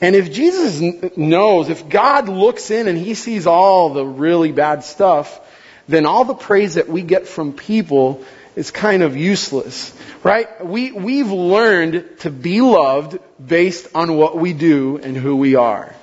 And 0.00 0.14
if 0.14 0.30
Jesus 0.30 1.16
knows, 1.16 1.70
if 1.70 1.88
God 1.88 2.28
looks 2.28 2.70
in 2.70 2.86
and 2.86 2.98
he 2.98 3.14
sees 3.14 3.46
all 3.46 3.90
the 3.90 4.04
really 4.04 4.52
bad 4.52 4.84
stuff, 4.84 5.40
then 5.88 6.04
all 6.04 6.24
the 6.24 6.34
praise 6.34 6.74
that 6.74 6.88
we 6.88 7.02
get 7.02 7.26
from 7.26 7.52
people 7.54 8.22
is 8.56 8.70
kind 8.70 9.02
of 9.02 9.16
useless, 9.16 9.94
right? 10.22 10.64
We, 10.64 10.92
we've 10.92 11.30
learned 11.30 12.18
to 12.20 12.30
be 12.30 12.60
loved 12.60 13.18
based 13.44 13.88
on 13.94 14.16
what 14.16 14.36
we 14.36 14.52
do 14.52 14.98
and 14.98 15.16
who 15.16 15.36
we 15.36 15.54
are. 15.54 15.94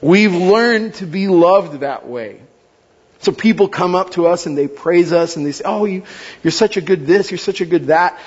We've 0.00 0.34
learned 0.34 0.94
to 0.94 1.06
be 1.06 1.28
loved 1.28 1.80
that 1.80 2.06
way. 2.06 2.40
So 3.26 3.32
people 3.32 3.66
come 3.66 3.96
up 3.96 4.12
to 4.12 4.28
us 4.28 4.46
and 4.46 4.56
they 4.56 4.68
praise 4.68 5.12
us 5.12 5.34
and 5.34 5.44
they 5.44 5.50
say, 5.50 5.64
oh, 5.66 5.84
you, 5.84 6.04
you're 6.44 6.52
such 6.52 6.76
a 6.76 6.80
good 6.80 7.08
this, 7.08 7.32
you're 7.32 7.38
such 7.38 7.60
a 7.60 7.66
good 7.66 7.88
that. 7.88 8.20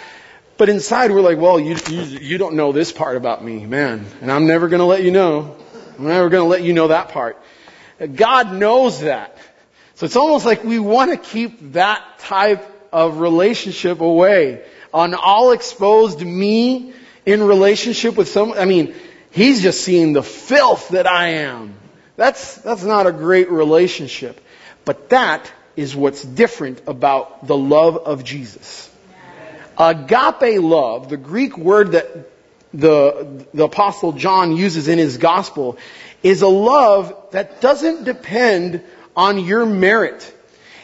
But 0.58 0.68
inside 0.68 1.10
we're 1.12 1.22
like, 1.22 1.38
well, 1.38 1.58
you, 1.58 1.78
you, 1.88 2.02
you 2.02 2.38
don't 2.38 2.56
know 2.56 2.74
this 2.74 2.92
part 2.92 3.16
about 3.16 3.42
me, 3.42 3.66
man. 3.66 4.06
And 4.20 4.30
I'm 4.30 4.46
never 4.46 4.68
going 4.68 4.82
to 4.82 4.86
let 4.86 5.02
you 5.02 5.12
know. 5.12 5.56
I'm 5.98 6.04
never 6.04 6.28
going 6.28 6.44
to 6.44 6.50
let 6.50 6.64
you 6.64 6.74
know 6.74 6.90
that 6.90 7.14
part. 7.14 7.42
God 8.14 8.52
knows 8.52 9.00
that. 9.00 9.38
So 9.96 10.06
it's 10.06 10.18
almost 10.18 10.46
like 10.46 10.66
we 10.66 10.80
want 10.80 11.12
to 11.12 11.18
keep 11.18 11.72
that 11.72 12.04
type 12.20 12.70
of 12.92 13.22
relationship 13.22 14.02
away. 14.02 14.66
On 14.94 15.14
all 15.14 15.54
exposed 15.54 16.20
me 16.20 16.92
in 17.26 17.42
relationship 17.42 18.18
with 18.18 18.28
someone, 18.28 18.58
I 18.58 18.66
mean, 18.66 18.94
he's 19.32 19.62
just 19.62 19.80
seeing 19.80 20.12
the 20.12 20.24
filth 20.24 20.90
that 20.90 21.08
I 21.08 21.28
am. 21.46 21.74
That's, 22.18 22.56
that's 22.56 22.84
not 22.84 23.08
a 23.08 23.14
great 23.14 23.50
relationship. 23.50 24.42
But 24.86 25.10
that 25.10 25.52
is 25.76 25.96
what's 25.96 26.24
different 26.24 26.82
about 26.88 27.48
the 27.48 27.58
love 27.58 27.98
of 27.98 28.24
Jesus. 28.24 28.90
Agape 29.78 30.62
love, 30.62 31.10
the 31.10 31.18
Greek 31.18 31.58
word 31.58 31.94
that 31.94 32.30
the, 32.74 33.46
the 33.54 33.64
apostle 33.64 34.12
John 34.12 34.56
uses 34.56 34.88
in 34.88 34.98
his 34.98 35.18
gospel, 35.18 35.78
is 36.22 36.42
a 36.42 36.48
love 36.48 37.16
that 37.32 37.62
doesn't 37.62 38.04
depend 38.04 38.84
on 39.16 39.46
your 39.46 39.66
merit. 39.66 40.36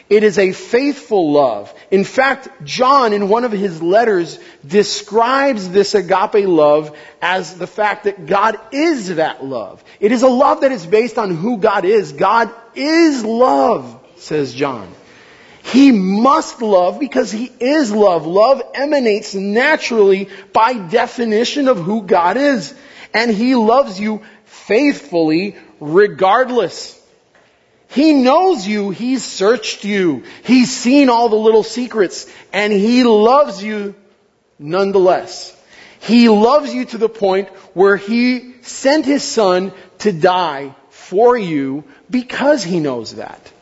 It 0.08 0.22
is 0.22 0.38
a 0.38 0.52
faithful 0.52 1.32
love. 1.32 1.74
In 1.90 2.04
fact, 2.04 2.48
John, 2.64 3.12
in 3.12 3.28
one 3.28 3.44
of 3.44 3.50
his 3.50 3.82
letters, 3.82 4.38
describes 4.64 5.68
this 5.68 5.94
agape 5.94 6.46
love 6.46 6.96
as 7.20 7.56
the 7.56 7.66
fact 7.66 8.04
that 8.04 8.26
God 8.26 8.58
is 8.70 9.16
that 9.16 9.44
love. 9.44 9.82
It 9.98 10.12
is 10.12 10.22
a 10.22 10.28
love 10.28 10.60
that 10.60 10.70
is 10.70 10.86
based 10.86 11.18
on 11.18 11.34
who 11.34 11.58
God 11.58 11.84
is. 11.84 12.12
God 12.12 12.52
is 12.76 13.24
love, 13.24 14.00
says 14.16 14.54
John. 14.54 14.88
He 15.64 15.90
must 15.90 16.62
love 16.62 17.00
because 17.00 17.32
He 17.32 17.50
is 17.58 17.90
love. 17.90 18.24
Love 18.26 18.62
emanates 18.74 19.34
naturally 19.34 20.28
by 20.52 20.74
definition 20.74 21.66
of 21.66 21.78
who 21.78 22.02
God 22.02 22.36
is. 22.36 22.72
And 23.12 23.32
He 23.32 23.56
loves 23.56 23.98
you 23.98 24.22
faithfully 24.44 25.56
regardless. 25.80 26.95
He 27.88 28.12
knows 28.12 28.66
you. 28.66 28.90
He's 28.90 29.24
searched 29.24 29.84
you. 29.84 30.24
He's 30.44 30.74
seen 30.74 31.08
all 31.08 31.28
the 31.28 31.36
little 31.36 31.62
secrets 31.62 32.30
and 32.52 32.72
He 32.72 33.04
loves 33.04 33.62
you 33.62 33.94
nonetheless. 34.58 35.54
He 36.00 36.28
loves 36.28 36.72
you 36.72 36.84
to 36.86 36.98
the 36.98 37.08
point 37.08 37.48
where 37.74 37.96
He 37.96 38.54
sent 38.62 39.06
His 39.06 39.22
Son 39.22 39.72
to 39.98 40.12
die 40.12 40.74
for 40.90 41.36
you 41.36 41.84
because 42.10 42.62
He 42.62 42.80
knows 42.80 43.16
that. 43.16 43.52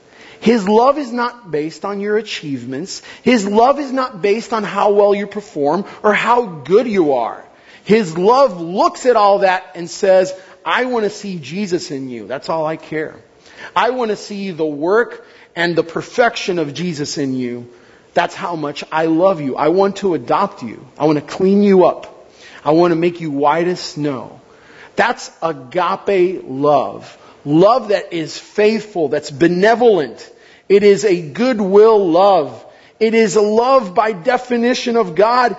His 0.40 0.68
love 0.68 0.98
is 0.98 1.10
not 1.10 1.50
based 1.50 1.86
on 1.86 2.00
your 2.00 2.18
achievements. 2.18 3.00
His 3.22 3.46
love 3.46 3.78
is 3.80 3.92
not 3.92 4.20
based 4.20 4.52
on 4.52 4.62
how 4.62 4.92
well 4.92 5.14
you 5.14 5.26
perform 5.26 5.86
or 6.02 6.12
how 6.12 6.44
good 6.44 6.86
you 6.86 7.14
are. 7.14 7.42
His 7.84 8.18
love 8.18 8.60
looks 8.60 9.06
at 9.06 9.16
all 9.16 9.38
that 9.38 9.72
and 9.74 9.88
says, 9.88 10.38
I 10.62 10.84
want 10.84 11.04
to 11.04 11.10
see 11.10 11.38
Jesus 11.38 11.90
in 11.90 12.10
you. 12.10 12.26
That's 12.26 12.50
all 12.50 12.66
I 12.66 12.76
care. 12.76 13.16
I 13.74 13.90
want 13.90 14.10
to 14.10 14.16
see 14.16 14.50
the 14.50 14.66
work 14.66 15.26
and 15.56 15.76
the 15.76 15.82
perfection 15.82 16.58
of 16.58 16.74
Jesus 16.74 17.18
in 17.18 17.34
you. 17.34 17.72
That's 18.12 18.34
how 18.34 18.56
much 18.56 18.84
I 18.92 19.06
love 19.06 19.40
you. 19.40 19.56
I 19.56 19.68
want 19.68 19.96
to 19.96 20.14
adopt 20.14 20.62
you. 20.62 20.86
I 20.98 21.06
want 21.06 21.18
to 21.18 21.24
clean 21.24 21.62
you 21.62 21.84
up. 21.84 22.30
I 22.64 22.70
want 22.72 22.92
to 22.92 22.96
make 22.96 23.20
you 23.20 23.30
white 23.30 23.66
as 23.66 23.80
snow. 23.80 24.40
That's 24.96 25.30
agape 25.42 26.42
love. 26.44 27.18
Love 27.44 27.88
that 27.88 28.12
is 28.12 28.38
faithful, 28.38 29.08
that's 29.08 29.30
benevolent, 29.30 30.32
it 30.68 30.82
is 30.82 31.04
a 31.04 31.20
goodwill 31.20 32.10
love. 32.10 32.64
It 33.00 33.14
is 33.14 33.36
a 33.36 33.42
love 33.42 33.94
by 33.94 34.12
definition 34.12 34.96
of 34.96 35.14
God. 35.14 35.56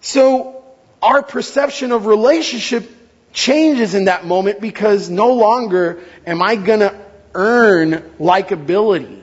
So 0.00 0.64
our 1.00 1.22
perception 1.22 1.92
of 1.92 2.06
relationship 2.06 2.90
changes 3.32 3.94
in 3.94 4.06
that 4.06 4.26
moment 4.26 4.60
because 4.60 5.08
no 5.08 5.32
longer 5.32 6.00
am 6.26 6.42
I 6.42 6.56
gonna 6.56 7.01
earn 7.34 7.92
likability. 8.18 9.22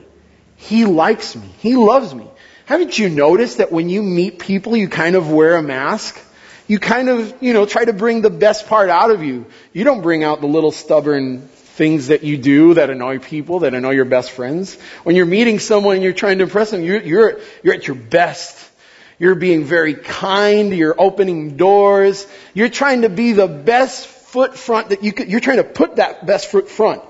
He 0.56 0.84
likes 0.84 1.34
me. 1.36 1.48
He 1.58 1.76
loves 1.76 2.14
me. 2.14 2.26
Haven't 2.66 2.98
you 2.98 3.08
noticed 3.08 3.58
that 3.58 3.72
when 3.72 3.88
you 3.88 4.02
meet 4.02 4.38
people, 4.38 4.76
you 4.76 4.88
kind 4.88 5.16
of 5.16 5.30
wear 5.30 5.56
a 5.56 5.62
mask? 5.62 6.20
You 6.68 6.78
kind 6.78 7.08
of, 7.08 7.42
you 7.42 7.52
know, 7.52 7.66
try 7.66 7.84
to 7.84 7.92
bring 7.92 8.22
the 8.22 8.30
best 8.30 8.68
part 8.68 8.90
out 8.90 9.10
of 9.10 9.24
you. 9.24 9.46
You 9.72 9.82
don't 9.82 10.02
bring 10.02 10.22
out 10.22 10.40
the 10.40 10.46
little 10.46 10.70
stubborn 10.70 11.48
things 11.80 12.08
that 12.08 12.22
you 12.22 12.36
do 12.36 12.74
that 12.74 12.90
annoy 12.90 13.18
people, 13.18 13.60
that 13.60 13.74
annoy 13.74 13.92
your 13.92 14.04
best 14.04 14.30
friends. 14.30 14.76
When 15.02 15.16
you're 15.16 15.26
meeting 15.26 15.58
someone 15.58 15.96
and 15.96 16.04
you're 16.04 16.12
trying 16.12 16.38
to 16.38 16.44
impress 16.44 16.70
them, 16.70 16.82
you're, 16.82 17.00
you're, 17.00 17.40
you're 17.64 17.74
at 17.74 17.88
your 17.88 17.96
best. 17.96 18.70
You're 19.18 19.34
being 19.34 19.64
very 19.64 19.94
kind. 19.94 20.72
You're 20.72 20.94
opening 20.96 21.56
doors. 21.56 22.26
You're 22.54 22.68
trying 22.68 23.02
to 23.02 23.08
be 23.08 23.32
the 23.32 23.48
best 23.48 24.06
foot 24.06 24.56
front 24.56 24.90
that 24.90 25.02
you 25.02 25.12
could, 25.12 25.28
you're 25.28 25.40
trying 25.40 25.56
to 25.56 25.64
put 25.64 25.96
that 25.96 26.24
best 26.24 26.50
foot 26.50 26.68
front. 26.68 27.02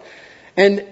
And 0.57 0.87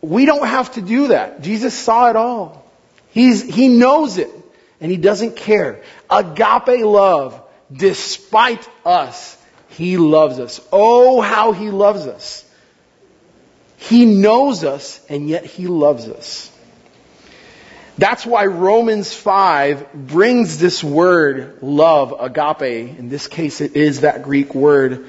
we 0.00 0.26
don't 0.26 0.46
have 0.46 0.72
to 0.74 0.82
do 0.82 1.08
that. 1.08 1.42
Jesus 1.42 1.74
saw 1.74 2.10
it 2.10 2.16
all. 2.16 2.64
He's, 3.10 3.42
he 3.42 3.68
knows 3.68 4.18
it. 4.18 4.30
And 4.80 4.90
he 4.90 4.96
doesn't 4.96 5.36
care. 5.36 5.82
Agape 6.08 6.84
love, 6.84 7.42
despite 7.72 8.68
us, 8.84 9.36
he 9.70 9.96
loves 9.96 10.38
us. 10.38 10.60
Oh, 10.72 11.20
how 11.20 11.52
he 11.52 11.70
loves 11.70 12.06
us. 12.06 12.44
He 13.78 14.04
knows 14.04 14.64
us 14.64 15.00
and 15.08 15.28
yet 15.28 15.44
He 15.44 15.66
loves 15.66 16.08
us. 16.08 16.50
That's 17.96 18.24
why 18.24 18.46
Romans 18.46 19.12
5 19.12 19.92
brings 19.92 20.58
this 20.58 20.84
word, 20.84 21.58
love, 21.62 22.14
agape. 22.20 22.98
In 22.98 23.08
this 23.08 23.26
case, 23.26 23.60
it 23.60 23.76
is 23.76 24.02
that 24.02 24.22
Greek 24.22 24.54
word, 24.54 25.06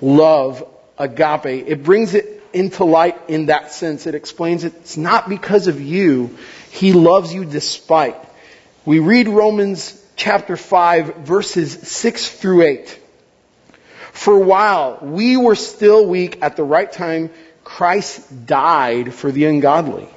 love, 0.00 0.66
agape. 0.98 1.46
It 1.66 1.84
brings 1.84 2.14
it 2.14 2.37
into 2.52 2.84
light 2.84 3.18
in 3.28 3.46
that 3.46 3.72
sense. 3.72 4.06
It 4.06 4.14
explains 4.14 4.64
it. 4.64 4.74
It's 4.76 4.96
not 4.96 5.28
because 5.28 5.66
of 5.66 5.80
you. 5.80 6.36
He 6.70 6.92
loves 6.92 7.32
you 7.32 7.44
despite. 7.44 8.16
We 8.84 8.98
read 8.98 9.28
Romans 9.28 9.94
chapter 10.16 10.56
5 10.56 11.16
verses 11.16 11.72
6 11.88 12.30
through 12.30 12.62
8. 12.62 13.00
For 14.12 14.38
while 14.38 14.98
we 15.00 15.36
were 15.36 15.54
still 15.54 16.06
weak 16.06 16.38
at 16.42 16.56
the 16.56 16.64
right 16.64 16.90
time, 16.90 17.30
Christ 17.62 18.46
died 18.46 19.14
for 19.14 19.30
the 19.30 19.44
ungodly. 19.44 20.08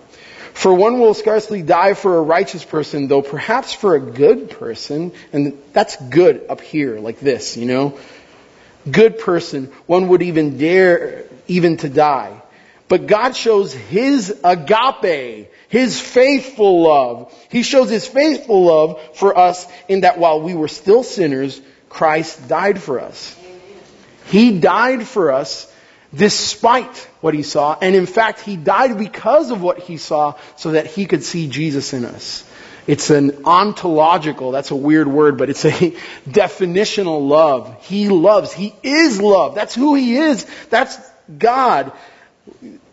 For 0.53 0.73
one 0.73 0.99
will 0.99 1.13
scarcely 1.13 1.61
die 1.61 1.93
for 1.93 2.17
a 2.17 2.21
righteous 2.21 2.63
person, 2.63 3.07
though 3.07 3.21
perhaps 3.21 3.73
for 3.73 3.95
a 3.95 3.99
good 3.99 4.49
person, 4.51 5.11
and 5.33 5.57
that's 5.73 5.95
good 5.95 6.45
up 6.49 6.61
here, 6.61 6.99
like 6.99 7.19
this, 7.19 7.57
you 7.57 7.65
know. 7.65 7.99
Good 8.89 9.19
person, 9.19 9.65
one 9.85 10.07
would 10.09 10.21
even 10.21 10.57
dare 10.57 11.25
even 11.47 11.77
to 11.77 11.89
die. 11.89 12.41
But 12.87 13.07
God 13.07 13.35
shows 13.35 13.73
His 13.73 14.37
agape, 14.43 15.49
His 15.69 15.99
faithful 15.99 16.81
love. 16.83 17.33
He 17.49 17.63
shows 17.63 17.89
His 17.89 18.07
faithful 18.07 18.65
love 18.65 19.01
for 19.15 19.37
us 19.37 19.65
in 19.87 20.01
that 20.01 20.19
while 20.19 20.41
we 20.41 20.53
were 20.53 20.67
still 20.67 21.03
sinners, 21.03 21.61
Christ 21.89 22.47
died 22.47 22.81
for 22.81 22.99
us. 22.99 23.37
He 24.25 24.59
died 24.59 25.07
for 25.07 25.31
us 25.31 25.71
despite 26.13 26.95
what 27.21 27.33
he 27.33 27.43
saw. 27.43 27.77
And 27.81 27.95
in 27.95 28.05
fact, 28.05 28.41
he 28.41 28.57
died 28.57 28.97
because 28.97 29.51
of 29.51 29.61
what 29.61 29.79
he 29.79 29.97
saw 29.97 30.35
so 30.57 30.71
that 30.71 30.87
he 30.87 31.05
could 31.05 31.23
see 31.23 31.47
Jesus 31.47 31.93
in 31.93 32.05
us. 32.05 32.45
It's 32.87 33.09
an 33.09 33.45
ontological, 33.45 34.51
that's 34.51 34.71
a 34.71 34.75
weird 34.75 35.07
word, 35.07 35.37
but 35.37 35.49
it's 35.49 35.65
a 35.65 35.71
definitional 36.27 37.27
love. 37.27 37.85
He 37.85 38.09
loves. 38.09 38.51
He 38.51 38.73
is 38.81 39.21
love. 39.21 39.55
That's 39.55 39.75
who 39.75 39.95
He 39.95 40.15
is. 40.15 40.45
That's 40.69 40.97
God. 41.37 41.91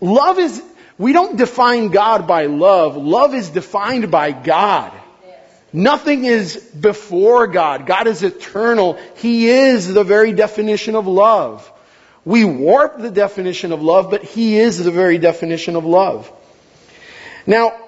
Love 0.00 0.38
is, 0.38 0.62
we 0.97 1.12
don't 1.12 1.37
define 1.37 1.88
God 1.88 2.26
by 2.26 2.47
love. 2.47 2.97
Love 2.97 3.35
is 3.35 3.50
defined 3.50 4.11
by 4.11 4.33
God. 4.33 4.92
Nothing 5.73 6.25
is 6.25 6.57
before 6.57 7.47
God. 7.47 7.87
God 7.87 8.07
is 8.07 8.23
eternal. 8.23 8.99
He 9.16 9.49
is 9.49 9.92
the 9.92 10.04
very 10.04 10.33
definition 10.33 10.95
of 10.95 11.07
love. 11.07 11.71
We 12.25 12.45
warp 12.45 12.99
the 12.99 13.11
definition 13.11 13.73
of 13.73 13.83
love, 13.83 14.11
but 14.11 14.23
He 14.23 14.59
is 14.59 14.83
the 14.83 14.90
very 14.90 15.18
definition 15.18 15.76
of 15.76 15.85
love. 15.85 16.30
Now, 17.47 17.78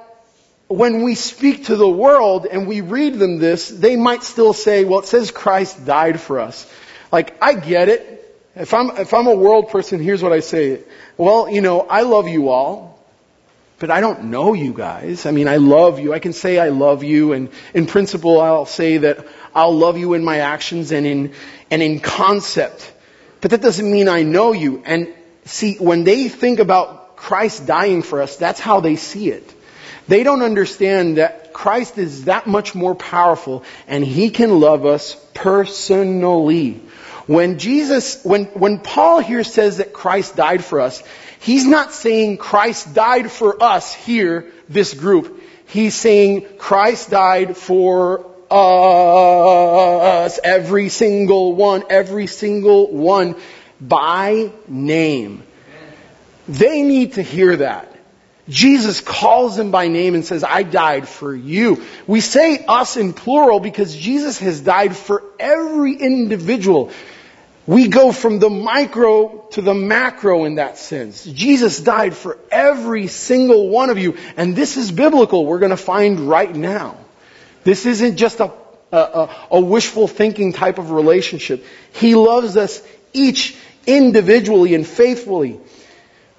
when 0.68 1.02
we 1.02 1.14
speak 1.14 1.66
to 1.66 1.76
the 1.76 1.88
world 1.88 2.46
and 2.46 2.66
we 2.68 2.80
read 2.80 3.18
them 3.18 3.38
this, 3.38 3.68
they 3.68 3.96
might 3.96 4.22
still 4.22 4.52
say, 4.52 4.84
well, 4.84 5.00
it 5.00 5.06
says 5.06 5.30
Christ 5.30 5.84
died 5.84 6.20
for 6.20 6.38
us. 6.38 6.70
Like, 7.10 7.36
I 7.42 7.54
get 7.54 7.88
it. 7.88 8.29
If 8.56 8.74
I'm, 8.74 8.90
if 8.96 9.14
I'm 9.14 9.26
a 9.26 9.34
world 9.34 9.70
person, 9.70 10.00
here's 10.00 10.22
what 10.22 10.32
I 10.32 10.40
say. 10.40 10.80
Well, 11.16 11.48
you 11.48 11.60
know, 11.60 11.82
I 11.82 12.02
love 12.02 12.26
you 12.26 12.48
all, 12.48 12.98
but 13.78 13.90
I 13.90 14.00
don't 14.00 14.24
know 14.24 14.54
you 14.54 14.72
guys. 14.72 15.24
I 15.24 15.30
mean, 15.30 15.46
I 15.46 15.56
love 15.56 16.00
you. 16.00 16.12
I 16.12 16.18
can 16.18 16.32
say 16.32 16.58
I 16.58 16.70
love 16.70 17.04
you, 17.04 17.32
and 17.32 17.50
in 17.74 17.86
principle, 17.86 18.40
I'll 18.40 18.66
say 18.66 18.98
that 18.98 19.26
I'll 19.54 19.76
love 19.76 19.98
you 19.98 20.14
in 20.14 20.24
my 20.24 20.38
actions 20.38 20.90
and 20.90 21.06
in, 21.06 21.32
and 21.70 21.80
in 21.80 22.00
concept. 22.00 22.92
But 23.40 23.52
that 23.52 23.62
doesn't 23.62 23.90
mean 23.90 24.08
I 24.08 24.22
know 24.22 24.52
you. 24.52 24.82
And 24.84 25.14
see, 25.44 25.76
when 25.76 26.04
they 26.04 26.28
think 26.28 26.58
about 26.58 27.16
Christ 27.16 27.66
dying 27.66 28.02
for 28.02 28.20
us, 28.20 28.36
that's 28.36 28.60
how 28.60 28.80
they 28.80 28.96
see 28.96 29.30
it. 29.30 29.54
They 30.08 30.24
don't 30.24 30.42
understand 30.42 31.18
that 31.18 31.52
Christ 31.52 31.98
is 31.98 32.24
that 32.24 32.46
much 32.46 32.74
more 32.74 32.94
powerful 32.94 33.64
and 33.86 34.04
He 34.04 34.30
can 34.30 34.58
love 34.58 34.84
us 34.84 35.14
personally. 35.34 36.80
When 37.30 37.60
Jesus, 37.60 38.24
when, 38.24 38.46
when 38.46 38.80
Paul 38.80 39.20
here 39.20 39.44
says 39.44 39.76
that 39.76 39.92
Christ 39.92 40.34
died 40.34 40.64
for 40.64 40.80
us, 40.80 41.00
he's 41.38 41.64
not 41.64 41.94
saying 41.94 42.38
Christ 42.38 42.92
died 42.92 43.30
for 43.30 43.62
us 43.62 43.94
here, 43.94 44.50
this 44.68 44.94
group. 44.94 45.40
He's 45.66 45.94
saying 45.94 46.44
Christ 46.58 47.10
died 47.10 47.56
for 47.56 48.26
us, 48.50 50.40
every 50.42 50.88
single 50.88 51.54
one, 51.54 51.84
every 51.88 52.26
single 52.26 52.90
one, 52.90 53.36
by 53.80 54.50
name. 54.66 55.44
They 56.48 56.82
need 56.82 57.12
to 57.12 57.22
hear 57.22 57.58
that. 57.58 57.96
Jesus 58.48 59.00
calls 59.00 59.56
them 59.56 59.70
by 59.70 59.86
name 59.86 60.16
and 60.16 60.24
says, 60.24 60.42
I 60.42 60.64
died 60.64 61.06
for 61.06 61.32
you. 61.32 61.84
We 62.08 62.20
say 62.22 62.64
us 62.66 62.96
in 62.96 63.12
plural 63.12 63.60
because 63.60 63.94
Jesus 63.94 64.40
has 64.40 64.60
died 64.60 64.96
for 64.96 65.22
every 65.38 65.94
individual. 65.94 66.90
We 67.66 67.88
go 67.88 68.10
from 68.10 68.38
the 68.38 68.50
micro 68.50 69.46
to 69.52 69.60
the 69.60 69.74
macro 69.74 70.44
in 70.44 70.56
that 70.56 70.78
sense. 70.78 71.24
Jesus 71.24 71.80
died 71.80 72.14
for 72.16 72.38
every 72.50 73.06
single 73.06 73.68
one 73.68 73.90
of 73.90 73.98
you. 73.98 74.16
And 74.36 74.56
this 74.56 74.76
is 74.76 74.90
biblical. 74.90 75.46
We're 75.46 75.58
going 75.58 75.70
to 75.70 75.76
find 75.76 76.20
right 76.20 76.54
now. 76.54 76.96
This 77.62 77.86
isn't 77.86 78.16
just 78.16 78.40
a, 78.40 78.52
a, 78.90 79.46
a 79.50 79.60
wishful 79.60 80.08
thinking 80.08 80.52
type 80.52 80.78
of 80.78 80.90
relationship. 80.90 81.64
He 81.92 82.14
loves 82.14 82.56
us 82.56 82.82
each 83.12 83.56
individually 83.86 84.74
and 84.74 84.86
faithfully 84.86 85.60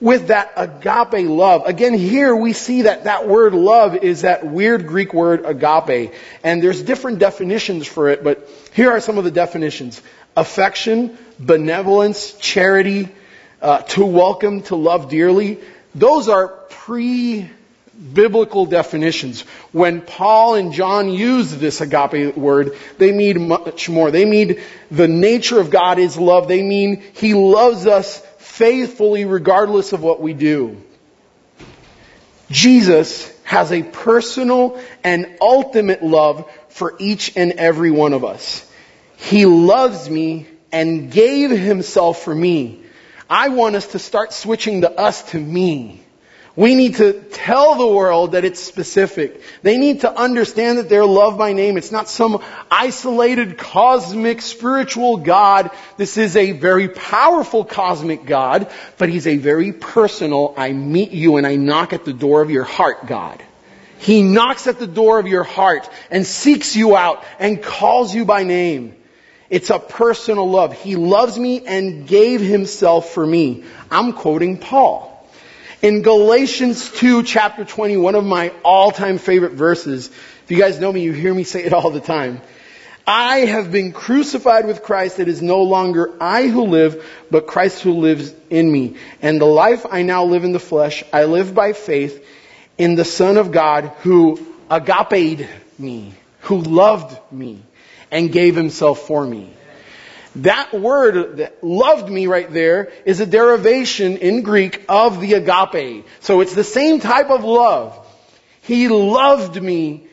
with 0.01 0.27
that 0.27 0.51
agape 0.57 1.29
love. 1.29 1.67
Again, 1.67 1.93
here 1.93 2.35
we 2.35 2.53
see 2.53 2.83
that 2.83 3.03
that 3.03 3.27
word 3.27 3.53
love 3.53 3.95
is 3.95 4.23
that 4.23 4.45
weird 4.45 4.87
Greek 4.87 5.13
word 5.13 5.45
agape. 5.45 6.13
And 6.43 6.61
there's 6.61 6.81
different 6.81 7.19
definitions 7.19 7.85
for 7.85 8.09
it, 8.09 8.23
but 8.23 8.49
here 8.73 8.91
are 8.91 8.99
some 8.99 9.19
of 9.19 9.23
the 9.23 9.31
definitions. 9.31 10.01
Affection, 10.35 11.17
benevolence, 11.39 12.33
charity, 12.37 13.09
uh, 13.61 13.79
to 13.79 14.05
welcome, 14.05 14.61
to 14.63 14.75
love 14.75 15.09
dearly. 15.09 15.59
Those 15.93 16.29
are 16.29 16.47
pre 16.47 17.49
biblical 18.13 18.65
definitions. 18.65 19.41
When 19.71 20.01
Paul 20.01 20.55
and 20.55 20.73
John 20.73 21.09
use 21.09 21.55
this 21.55 21.81
agape 21.81 22.35
word, 22.35 22.75
they 22.97 23.11
mean 23.11 23.47
much 23.47 23.89
more. 23.89 24.09
They 24.09 24.25
mean 24.25 24.59
the 24.89 25.07
nature 25.07 25.59
of 25.59 25.69
God 25.69 25.99
is 25.99 26.17
love. 26.17 26.47
They 26.47 26.63
mean 26.63 27.03
He 27.13 27.33
loves 27.33 27.85
us 27.85 28.19
faithfully 28.39 29.25
regardless 29.25 29.93
of 29.93 30.01
what 30.01 30.21
we 30.21 30.33
do. 30.33 30.81
Jesus 32.49 33.31
has 33.43 33.71
a 33.71 33.83
personal 33.83 34.79
and 35.03 35.37
ultimate 35.39 36.03
love 36.03 36.49
for 36.69 36.95
each 36.99 37.35
and 37.35 37.53
every 37.53 37.91
one 37.91 38.13
of 38.13 38.25
us. 38.25 38.67
He 39.21 39.45
loves 39.45 40.09
me 40.09 40.47
and 40.71 41.11
gave 41.11 41.51
himself 41.51 42.23
for 42.23 42.33
me. 42.33 42.81
I 43.29 43.49
want 43.49 43.75
us 43.75 43.87
to 43.93 43.99
start 43.99 44.33
switching 44.33 44.81
the 44.81 44.91
us 44.91 45.21
to 45.31 45.39
me. 45.39 46.01
We 46.55 46.75
need 46.75 46.95
to 46.95 47.13
tell 47.13 47.75
the 47.75 47.87
world 47.87 48.33
that 48.33 48.43
it's 48.43 48.59
specific. 48.59 49.41
They 49.61 49.77
need 49.77 50.01
to 50.01 50.11
understand 50.11 50.79
that 50.79 50.89
they're 50.89 51.05
loved 51.05 51.37
by 51.37 51.53
name. 51.53 51.77
It's 51.77 51.91
not 51.91 52.09
some 52.09 52.43
isolated 52.69 53.57
cosmic 53.59 54.41
spiritual 54.41 55.17
God. 55.17 55.69
This 55.97 56.17
is 56.17 56.35
a 56.35 56.51
very 56.51 56.89
powerful 56.89 57.63
cosmic 57.63 58.25
God, 58.25 58.69
but 58.97 59.07
He's 59.07 59.27
a 59.27 59.37
very 59.37 59.71
personal, 59.71 60.55
I 60.57 60.73
meet 60.73 61.11
you 61.11 61.37
and 61.37 61.45
I 61.45 61.55
knock 61.55 61.93
at 61.93 62.05
the 62.05 62.11
door 62.11 62.41
of 62.41 62.49
your 62.49 62.65
heart 62.65 63.05
God. 63.05 63.41
He 63.99 64.23
knocks 64.23 64.65
at 64.65 64.79
the 64.79 64.87
door 64.87 65.19
of 65.19 65.27
your 65.27 65.43
heart 65.43 65.87
and 66.09 66.25
seeks 66.25 66.75
you 66.75 66.97
out 66.97 67.23
and 67.39 67.61
calls 67.61 68.13
you 68.13 68.25
by 68.25 68.43
name. 68.43 68.95
It's 69.51 69.69
a 69.69 69.79
personal 69.79 70.49
love. 70.49 70.71
He 70.81 70.95
loves 70.95 71.37
me 71.37 71.65
and 71.67 72.07
gave 72.07 72.39
himself 72.39 73.09
for 73.09 73.27
me. 73.27 73.65
I'm 73.91 74.13
quoting 74.13 74.57
Paul. 74.57 75.09
In 75.81 76.03
Galatians 76.03 76.89
2 76.89 77.23
chapter 77.23 77.65
20, 77.65 77.97
one 77.97 78.15
of 78.15 78.23
my 78.23 78.53
all-time 78.63 79.17
favorite 79.17 79.51
verses, 79.51 80.07
if 80.07 80.45
you 80.47 80.57
guys 80.57 80.79
know 80.79 80.89
me, 80.89 81.01
you 81.01 81.11
hear 81.11 81.33
me 81.33 81.43
say 81.43 81.65
it 81.65 81.73
all 81.73 81.91
the 81.91 81.99
time. 81.99 82.39
I 83.05 83.39
have 83.39 83.73
been 83.73 83.91
crucified 83.91 84.65
with 84.65 84.83
Christ. 84.83 85.19
It 85.19 85.27
is 85.27 85.41
no 85.41 85.63
longer 85.63 86.13
I 86.21 86.47
who 86.47 86.67
live, 86.67 87.05
but 87.29 87.45
Christ 87.45 87.81
who 87.81 87.91
lives 87.91 88.33
in 88.49 88.71
me. 88.71 88.95
And 89.21 89.41
the 89.41 89.45
life 89.45 89.85
I 89.89 90.03
now 90.03 90.23
live 90.23 90.45
in 90.45 90.53
the 90.53 90.59
flesh, 90.59 91.03
I 91.11 91.25
live 91.25 91.53
by 91.53 91.73
faith 91.73 92.25
in 92.77 92.95
the 92.95 93.03
Son 93.03 93.35
of 93.35 93.51
God 93.51 93.91
who 94.03 94.39
agape 94.69 95.45
me, 95.77 96.13
who 96.41 96.61
loved 96.61 97.19
me 97.33 97.63
and 98.11 98.31
gave 98.31 98.55
himself 98.55 99.07
for 99.07 99.25
me. 99.25 99.51
That 100.37 100.73
word 100.73 101.37
that 101.37 101.63
loved 101.63 102.09
me 102.09 102.27
right 102.27 102.51
there 102.51 102.91
is 103.05 103.19
a 103.19 103.25
derivation 103.25 104.17
in 104.17 104.43
Greek 104.43 104.85
of 104.87 105.19
the 105.19 105.33
agape. 105.33 106.05
So 106.21 106.41
it's 106.41 106.53
the 106.53 106.63
same 106.63 106.99
type 106.99 107.29
of 107.29 107.43
love. 107.43 108.07
He 108.61 108.87
loved 108.87 109.61
me 109.61 110.07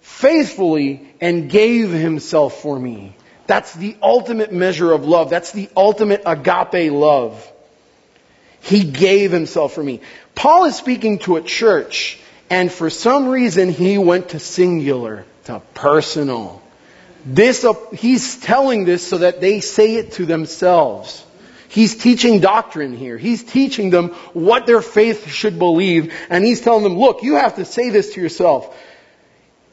faithfully 0.00 1.14
and 1.20 1.50
gave 1.50 1.90
himself 1.90 2.62
for 2.62 2.78
me. 2.78 3.14
That's 3.46 3.74
the 3.74 3.96
ultimate 4.02 4.52
measure 4.52 4.92
of 4.92 5.04
love. 5.04 5.30
That's 5.30 5.52
the 5.52 5.68
ultimate 5.76 6.22
agape 6.24 6.92
love. 6.92 7.50
He 8.60 8.84
gave 8.84 9.30
himself 9.32 9.74
for 9.74 9.82
me. 9.82 10.00
Paul 10.34 10.64
is 10.64 10.76
speaking 10.76 11.18
to 11.20 11.36
a 11.36 11.42
church, 11.42 12.18
and 12.50 12.70
for 12.72 12.90
some 12.90 13.28
reason 13.28 13.70
he 13.70 13.98
went 13.98 14.30
to 14.30 14.38
singular, 14.38 15.24
to 15.44 15.60
personal. 15.74 16.62
This, 17.24 17.66
he's 17.92 18.36
telling 18.36 18.84
this 18.84 19.06
so 19.06 19.18
that 19.18 19.40
they 19.40 19.60
say 19.60 19.96
it 19.96 20.12
to 20.12 20.26
themselves. 20.26 21.24
He's 21.68 21.96
teaching 21.96 22.40
doctrine 22.40 22.96
here. 22.96 23.18
He's 23.18 23.44
teaching 23.44 23.90
them 23.90 24.10
what 24.32 24.66
their 24.66 24.80
faith 24.80 25.28
should 25.30 25.58
believe. 25.58 26.14
And 26.30 26.44
he's 26.44 26.60
telling 26.60 26.82
them, 26.82 26.98
look, 26.98 27.22
you 27.22 27.34
have 27.34 27.56
to 27.56 27.64
say 27.64 27.90
this 27.90 28.14
to 28.14 28.20
yourself. 28.20 28.74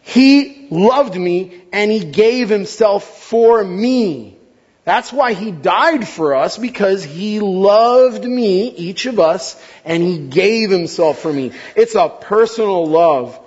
He 0.02 0.68
loved 0.70 1.16
me 1.16 1.64
and 1.72 1.90
he 1.90 2.04
gave 2.04 2.50
himself 2.50 3.04
for 3.04 3.64
me. 3.64 4.38
That's 4.84 5.12
why 5.12 5.34
he 5.34 5.50
died 5.50 6.08
for 6.08 6.36
us 6.36 6.60
because 6.60 7.04
he 7.04 7.40
loved 7.40 8.24
me, 8.24 8.70
each 8.70 9.08
of 9.08 9.20
us, 9.20 9.60
and 9.84 10.04
he 10.04 10.20
gave 10.20 10.70
himself 10.70 11.20
for 11.20 11.34
me. 11.34 11.54
It's 11.76 11.96
a 11.96 12.08
personal 12.08 12.86
love. 12.86 13.40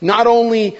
Not 0.00 0.28
only 0.28 0.78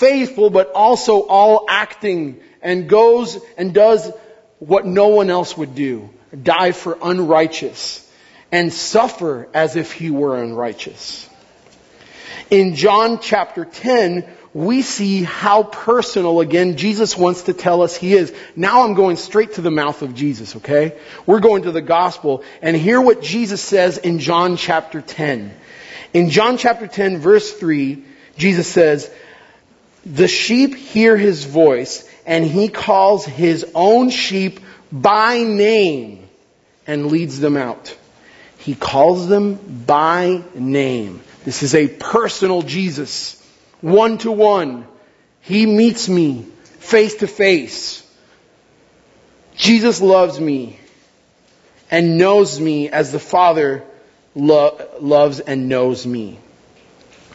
faithful, 0.00 0.48
but 0.50 0.72
also 0.72 1.20
all 1.20 1.66
acting 1.68 2.40
and 2.62 2.88
goes 2.88 3.38
and 3.58 3.74
does 3.74 4.10
what 4.58 4.86
no 4.86 5.08
one 5.08 5.30
else 5.30 5.56
would 5.56 5.74
do. 5.74 6.08
Die 6.42 6.72
for 6.72 6.98
unrighteous 7.02 8.10
and 8.50 8.72
suffer 8.72 9.48
as 9.52 9.76
if 9.76 9.92
he 9.92 10.10
were 10.10 10.42
unrighteous. 10.42 11.28
In 12.50 12.74
John 12.74 13.20
chapter 13.20 13.64
10, 13.64 14.26
we 14.54 14.82
see 14.82 15.22
how 15.22 15.62
personal 15.62 16.40
again 16.40 16.76
Jesus 16.76 17.16
wants 17.16 17.42
to 17.42 17.52
tell 17.52 17.82
us 17.82 17.94
he 17.94 18.14
is. 18.14 18.34
Now 18.56 18.84
I'm 18.84 18.94
going 18.94 19.16
straight 19.16 19.54
to 19.54 19.60
the 19.60 19.70
mouth 19.70 20.02
of 20.02 20.14
Jesus, 20.14 20.56
okay? 20.56 20.98
We're 21.26 21.40
going 21.40 21.62
to 21.64 21.72
the 21.72 21.82
gospel 21.82 22.42
and 22.62 22.74
hear 22.74 23.00
what 23.00 23.22
Jesus 23.22 23.60
says 23.60 23.98
in 23.98 24.18
John 24.18 24.56
chapter 24.56 25.00
10. 25.00 25.54
In 26.14 26.30
John 26.30 26.56
chapter 26.56 26.88
10 26.88 27.18
verse 27.18 27.52
3, 27.52 28.02
Jesus 28.36 28.66
says, 28.66 29.12
The 30.04 30.28
sheep 30.28 30.74
hear 30.74 31.16
his 31.16 31.44
voice, 31.44 32.08
and 32.26 32.44
he 32.44 32.68
calls 32.68 33.24
his 33.24 33.66
own 33.74 34.10
sheep 34.10 34.60
by 34.90 35.42
name 35.42 36.28
and 36.86 37.06
leads 37.06 37.38
them 37.38 37.56
out. 37.56 37.96
He 38.58 38.74
calls 38.74 39.28
them 39.28 39.84
by 39.86 40.42
name. 40.54 41.20
This 41.44 41.62
is 41.62 41.74
a 41.74 41.88
personal 41.88 42.62
Jesus, 42.62 43.42
one 43.80 44.18
to 44.18 44.32
one. 44.32 44.86
He 45.40 45.66
meets 45.66 46.08
me 46.08 46.46
face 46.78 47.16
to 47.16 47.26
face. 47.26 48.06
Jesus 49.56 50.00
loves 50.00 50.38
me 50.38 50.78
and 51.90 52.18
knows 52.18 52.60
me 52.60 52.88
as 52.88 53.12
the 53.12 53.18
Father 53.18 53.82
lo- 54.34 54.78
loves 55.00 55.40
and 55.40 55.68
knows 55.68 56.06
me. 56.06 56.38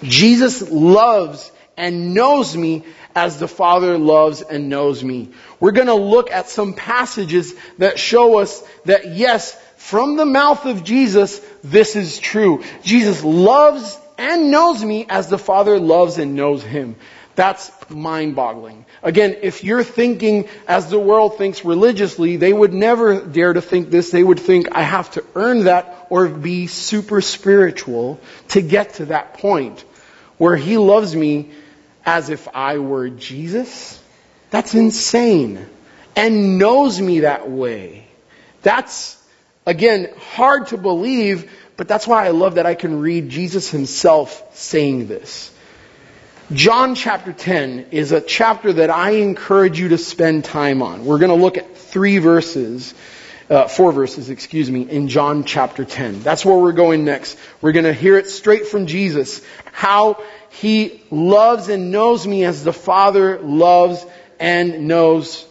Jesus 0.04 0.70
loves 0.70 1.52
and 1.78 2.14
knows 2.14 2.56
me 2.56 2.84
as 3.16 3.40
the 3.40 3.48
Father 3.48 3.98
loves 3.98 4.42
and 4.42 4.70
knows 4.70 5.04
me. 5.04 5.30
We're 5.60 5.72
going 5.72 5.88
to 5.88 5.94
look 5.94 6.32
at 6.32 6.50
some 6.50 6.74
passages 6.74 7.54
that 7.78 8.00
show 8.00 8.40
us 8.40 8.62
that 8.86 9.16
yes, 9.16 9.60
from 9.78 10.18
the 10.18 10.26
mouth 10.26 10.66
of 10.66 10.84
Jesus, 10.84 11.40
this 11.64 11.96
is 11.96 12.20
true. 12.20 12.64
Jesus 12.84 13.24
loves 13.24 13.98
and 14.18 14.52
knows 14.52 14.84
me 14.84 15.06
as 15.10 15.30
the 15.30 15.38
Father 15.38 15.80
loves 15.80 16.18
and 16.18 16.36
knows 16.36 16.64
him. 16.64 16.96
That's 17.36 17.70
mind 17.90 18.36
boggling. 18.36 18.86
Again, 19.04 19.38
if 19.42 19.64
you're 19.64 19.84
thinking 19.84 20.48
as 20.68 20.90
the 20.90 21.00
world 21.00 21.38
thinks 21.38 21.66
religiously, 21.66 22.38
they 22.38 22.54
would 22.54 22.74
never 22.74 23.20
dare 23.20 23.52
to 23.52 23.62
think 23.62 23.90
this. 23.90 24.10
They 24.10 24.24
would 24.24 24.40
think, 24.40 24.70
I 24.72 24.84
have 24.84 25.12
to 25.12 25.26
earn 25.36 25.66
that 25.66 26.08
or 26.10 26.30
be 26.30 26.68
super 26.68 27.20
spiritual 27.20 28.22
to 28.50 28.62
get 28.62 28.96
to 28.96 29.06
that 29.08 29.36
point 29.36 29.84
where 30.38 30.56
he 30.56 30.78
loves 30.78 31.16
me 31.16 31.52
as 32.06 32.30
if 32.30 32.48
I 32.54 32.78
were 32.78 33.10
Jesus. 33.10 34.02
That's 34.52 34.76
insane. 34.76 35.66
And 36.16 36.58
knows 36.58 37.00
me 37.02 37.22
that 37.22 37.50
way. 37.50 38.08
That's, 38.62 39.22
again, 39.66 40.10
hard 40.18 40.68
to 40.68 40.78
believe, 40.78 41.52
but 41.78 41.88
that's 41.88 42.08
why 42.08 42.26
I 42.26 42.30
love 42.30 42.56
that 42.56 42.66
I 42.66 42.76
can 42.76 43.00
read 43.00 43.30
Jesus 43.30 43.70
himself 43.70 44.56
saying 44.56 45.08
this. 45.08 45.52
John 46.54 46.94
chapter 46.94 47.34
10 47.34 47.88
is 47.90 48.12
a 48.12 48.22
chapter 48.22 48.74
that 48.74 48.92
I 48.92 49.12
encourage 49.12 49.80
you 49.80 49.90
to 49.90 49.98
spend 49.98 50.46
time 50.46 50.84
on. 50.84 51.04
We're 51.04 51.18
going 51.18 51.36
to 51.36 51.44
look 51.44 51.58
at 51.58 51.76
three 51.76 52.20
verses, 52.20 52.94
uh, 53.50 53.68
four 53.68 53.92
verses, 53.92 54.30
excuse 54.30 54.70
me, 54.70 54.84
in 54.88 55.08
John 55.08 55.44
chapter 55.44 55.84
10. 55.84 56.22
That's 56.22 56.46
where 56.46 56.56
we're 56.56 56.72
going 56.72 57.04
next. 57.04 57.40
We're 57.62 57.72
going 57.72 57.86
to 57.86 57.94
hear 57.94 58.16
it 58.18 58.28
straight 58.30 58.68
from 58.68 58.86
Jesus. 58.86 59.42
How 59.72 60.24
he 60.62 61.02
loves 61.12 61.68
and 61.68 61.92
knows 61.92 62.26
me 62.26 62.46
as 62.46 62.64
the 62.64 62.74
Father 62.74 63.40
loves 63.40 64.06
and 64.40 64.88
knows 64.88 65.46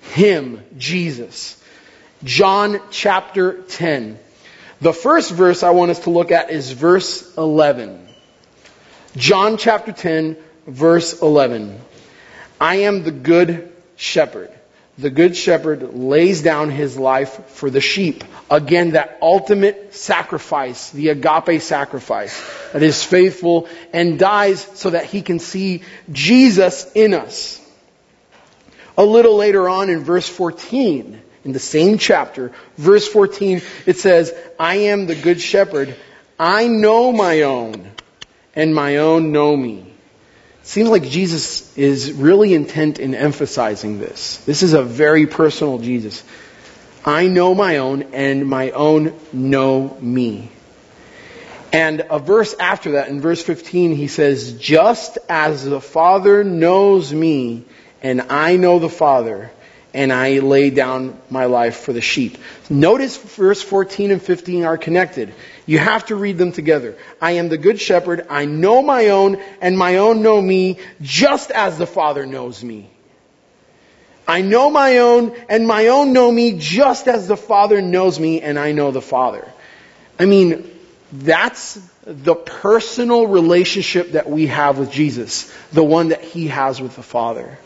him, 0.00 0.64
Jesus. 0.76 1.62
John 2.24 2.80
chapter 2.90 3.62
10. 3.62 4.18
The 4.80 4.92
first 4.92 5.32
verse 5.32 5.62
I 5.62 5.70
want 5.70 5.90
us 5.90 6.00
to 6.00 6.10
look 6.10 6.30
at 6.30 6.50
is 6.50 6.72
verse 6.72 7.36
11. 7.36 8.08
John 9.16 9.58
chapter 9.58 9.92
10, 9.92 10.36
verse 10.66 11.20
11. 11.20 11.78
I 12.60 12.76
am 12.76 13.02
the 13.02 13.10
good 13.10 13.70
shepherd. 13.96 14.50
The 14.98 15.10
good 15.10 15.36
shepherd 15.36 15.94
lays 15.94 16.42
down 16.42 16.70
his 16.70 16.98
life 16.98 17.50
for 17.50 17.70
the 17.70 17.80
sheep. 17.80 18.24
Again, 18.50 18.92
that 18.92 19.18
ultimate 19.22 19.94
sacrifice, 19.94 20.90
the 20.90 21.10
agape 21.10 21.62
sacrifice, 21.62 22.42
that 22.72 22.82
is 22.82 23.04
faithful 23.04 23.68
and 23.92 24.18
dies 24.18 24.60
so 24.74 24.90
that 24.90 25.04
he 25.04 25.22
can 25.22 25.38
see 25.38 25.82
Jesus 26.10 26.90
in 26.96 27.14
us. 27.14 27.64
A 28.96 29.04
little 29.04 29.36
later 29.36 29.68
on 29.68 29.88
in 29.88 30.02
verse 30.02 30.28
14, 30.28 31.22
in 31.44 31.52
the 31.52 31.60
same 31.60 31.98
chapter, 31.98 32.50
verse 32.76 33.06
14, 33.06 33.62
it 33.86 33.98
says, 33.98 34.34
I 34.58 34.74
am 34.90 35.06
the 35.06 35.14
good 35.14 35.40
shepherd. 35.40 35.94
I 36.40 36.66
know 36.66 37.12
my 37.12 37.42
own 37.42 37.92
and 38.56 38.74
my 38.74 38.96
own 38.96 39.30
know 39.30 39.56
me. 39.56 39.87
Seems 40.68 40.90
like 40.90 41.04
Jesus 41.04 41.74
is 41.78 42.12
really 42.12 42.52
intent 42.52 42.98
in 42.98 43.14
emphasizing 43.14 43.98
this. 43.98 44.36
This 44.44 44.62
is 44.62 44.74
a 44.74 44.82
very 44.82 45.26
personal 45.26 45.78
Jesus. 45.78 46.22
I 47.06 47.26
know 47.26 47.54
my 47.54 47.78
own, 47.78 48.02
and 48.12 48.46
my 48.46 48.72
own 48.72 49.18
know 49.32 49.96
me. 49.98 50.50
And 51.72 52.04
a 52.10 52.18
verse 52.18 52.54
after 52.60 52.92
that, 52.92 53.08
in 53.08 53.22
verse 53.22 53.42
15, 53.42 53.96
he 53.96 54.08
says, 54.08 54.58
Just 54.58 55.16
as 55.26 55.64
the 55.64 55.80
Father 55.80 56.44
knows 56.44 57.14
me, 57.14 57.64
and 58.02 58.20
I 58.28 58.56
know 58.56 58.78
the 58.78 58.90
Father, 58.90 59.50
and 59.94 60.12
I 60.12 60.38
lay 60.40 60.70
down 60.70 61.18
my 61.30 61.46
life 61.46 61.78
for 61.78 61.92
the 61.92 62.00
sheep. 62.00 62.38
Notice 62.68 63.16
verse 63.16 63.62
14 63.62 64.10
and 64.10 64.22
15 64.22 64.64
are 64.64 64.76
connected. 64.76 65.32
You 65.66 65.78
have 65.78 66.06
to 66.06 66.16
read 66.16 66.38
them 66.38 66.52
together. 66.52 66.96
I 67.20 67.32
am 67.32 67.48
the 67.48 67.58
good 67.58 67.80
shepherd. 67.80 68.26
I 68.28 68.44
know 68.44 68.82
my 68.82 69.08
own, 69.08 69.40
and 69.60 69.78
my 69.78 69.96
own 69.96 70.22
know 70.22 70.40
me, 70.40 70.78
just 71.00 71.50
as 71.50 71.78
the 71.78 71.86
Father 71.86 72.26
knows 72.26 72.62
me. 72.62 72.90
I 74.26 74.42
know 74.42 74.70
my 74.70 74.98
own, 74.98 75.34
and 75.48 75.66
my 75.66 75.88
own 75.88 76.12
know 76.12 76.30
me, 76.30 76.58
just 76.58 77.08
as 77.08 77.28
the 77.28 77.36
Father 77.36 77.80
knows 77.80 78.20
me, 78.20 78.42
and 78.42 78.58
I 78.58 78.72
know 78.72 78.90
the 78.90 79.00
Father. 79.00 79.50
I 80.18 80.26
mean, 80.26 80.70
that's 81.10 81.80
the 82.04 82.34
personal 82.34 83.26
relationship 83.26 84.12
that 84.12 84.28
we 84.28 84.48
have 84.48 84.78
with 84.78 84.90
Jesus, 84.90 85.50
the 85.72 85.84
one 85.84 86.08
that 86.08 86.22
He 86.22 86.48
has 86.48 86.78
with 86.80 86.94
the 86.94 87.02
Father 87.02 87.58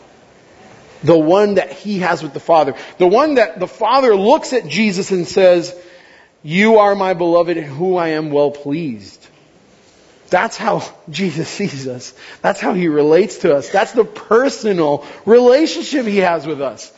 the 1.03 1.17
one 1.17 1.55
that 1.55 1.71
he 1.71 1.99
has 1.99 2.23
with 2.23 2.33
the 2.33 2.39
Father. 2.39 2.75
The 2.97 3.07
one 3.07 3.35
that 3.35 3.59
the 3.59 3.67
Father 3.67 4.15
looks 4.15 4.53
at 4.53 4.67
Jesus 4.67 5.11
and 5.11 5.27
says, 5.27 5.75
You 6.41 6.79
are 6.79 6.95
my 6.95 7.13
beloved 7.13 7.57
in 7.57 7.65
whom 7.65 7.97
I 7.97 8.09
am 8.09 8.31
well 8.31 8.51
pleased. 8.51 9.25
That's 10.29 10.57
how 10.57 10.83
Jesus 11.09 11.47
sees 11.49 11.87
us. 11.87 12.13
That's 12.41 12.59
how 12.59 12.73
he 12.73 12.87
relates 12.87 13.39
to 13.39 13.55
us. 13.55 13.69
That's 13.69 13.91
the 13.91 14.05
personal 14.05 15.05
relationship 15.25 16.05
he 16.05 16.17
has 16.19 16.47
with 16.47 16.61
us. 16.61 16.91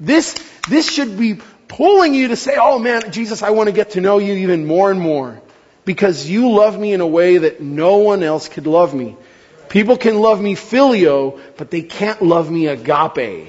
This, 0.00 0.34
this 0.68 0.90
should 0.90 1.16
be 1.16 1.38
pulling 1.68 2.14
you 2.14 2.28
to 2.28 2.36
say, 2.36 2.56
Oh 2.58 2.78
man, 2.78 3.12
Jesus, 3.12 3.42
I 3.42 3.50
want 3.50 3.68
to 3.68 3.72
get 3.72 3.90
to 3.92 4.00
know 4.00 4.18
you 4.18 4.34
even 4.34 4.66
more 4.66 4.90
and 4.90 5.00
more. 5.00 5.40
Because 5.84 6.28
you 6.28 6.50
love 6.50 6.78
me 6.78 6.92
in 6.92 7.00
a 7.00 7.06
way 7.06 7.38
that 7.38 7.60
no 7.60 7.98
one 7.98 8.22
else 8.22 8.48
could 8.48 8.68
love 8.68 8.94
me. 8.94 9.16
People 9.72 9.96
can 9.96 10.20
love 10.20 10.38
me 10.38 10.54
filio, 10.54 11.40
but 11.56 11.70
they 11.70 11.80
can't 11.80 12.20
love 12.20 12.50
me 12.50 12.66
agape. 12.66 13.48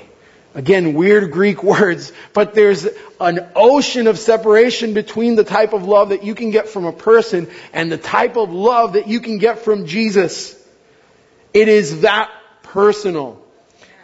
Again, 0.55 0.93
weird 0.93 1.33
Greek 1.33 1.61
words, 1.75 2.13
but 2.31 2.53
there's 2.53 2.87
an 3.19 3.45
ocean 3.57 4.07
of 4.07 4.17
separation 4.17 4.93
between 4.93 5.35
the 5.35 5.43
type 5.43 5.73
of 5.73 5.83
love 5.83 6.09
that 6.09 6.23
you 6.23 6.33
can 6.33 6.49
get 6.49 6.69
from 6.69 6.85
a 6.85 6.93
person 6.93 7.49
and 7.73 7.91
the 7.91 7.97
type 7.97 8.37
of 8.37 8.53
love 8.53 8.93
that 8.93 9.09
you 9.09 9.19
can 9.19 9.37
get 9.37 9.59
from 9.65 9.85
Jesus. 9.85 10.55
It 11.53 11.67
is 11.67 11.99
that 12.01 12.31
personal. 12.61 13.41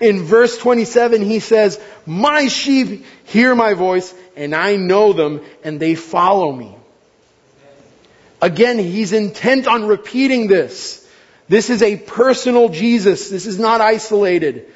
In 0.01 0.23
verse 0.23 0.57
27, 0.57 1.21
he 1.21 1.39
says, 1.39 1.79
My 2.05 2.49
sheep 2.49 3.05
hear 3.27 3.55
my 3.55 3.75
voice, 3.75 4.13
and 4.35 4.53
I 4.53 4.75
know 4.75 5.13
them, 5.13 5.39
and 5.63 5.79
they 5.79 5.95
follow 5.95 6.51
me. 6.51 6.75
Again, 8.41 8.77
he's 8.77 9.13
intent 9.13 9.67
on 9.67 9.85
repeating 9.85 10.47
this. 10.47 10.98
This 11.49 11.69
is 11.71 11.81
a 11.81 11.97
personal 11.97 12.69
Jesus. 12.69 13.29
This 13.29 13.47
is 13.47 13.59
not 13.59 13.81
isolated. 13.81 14.67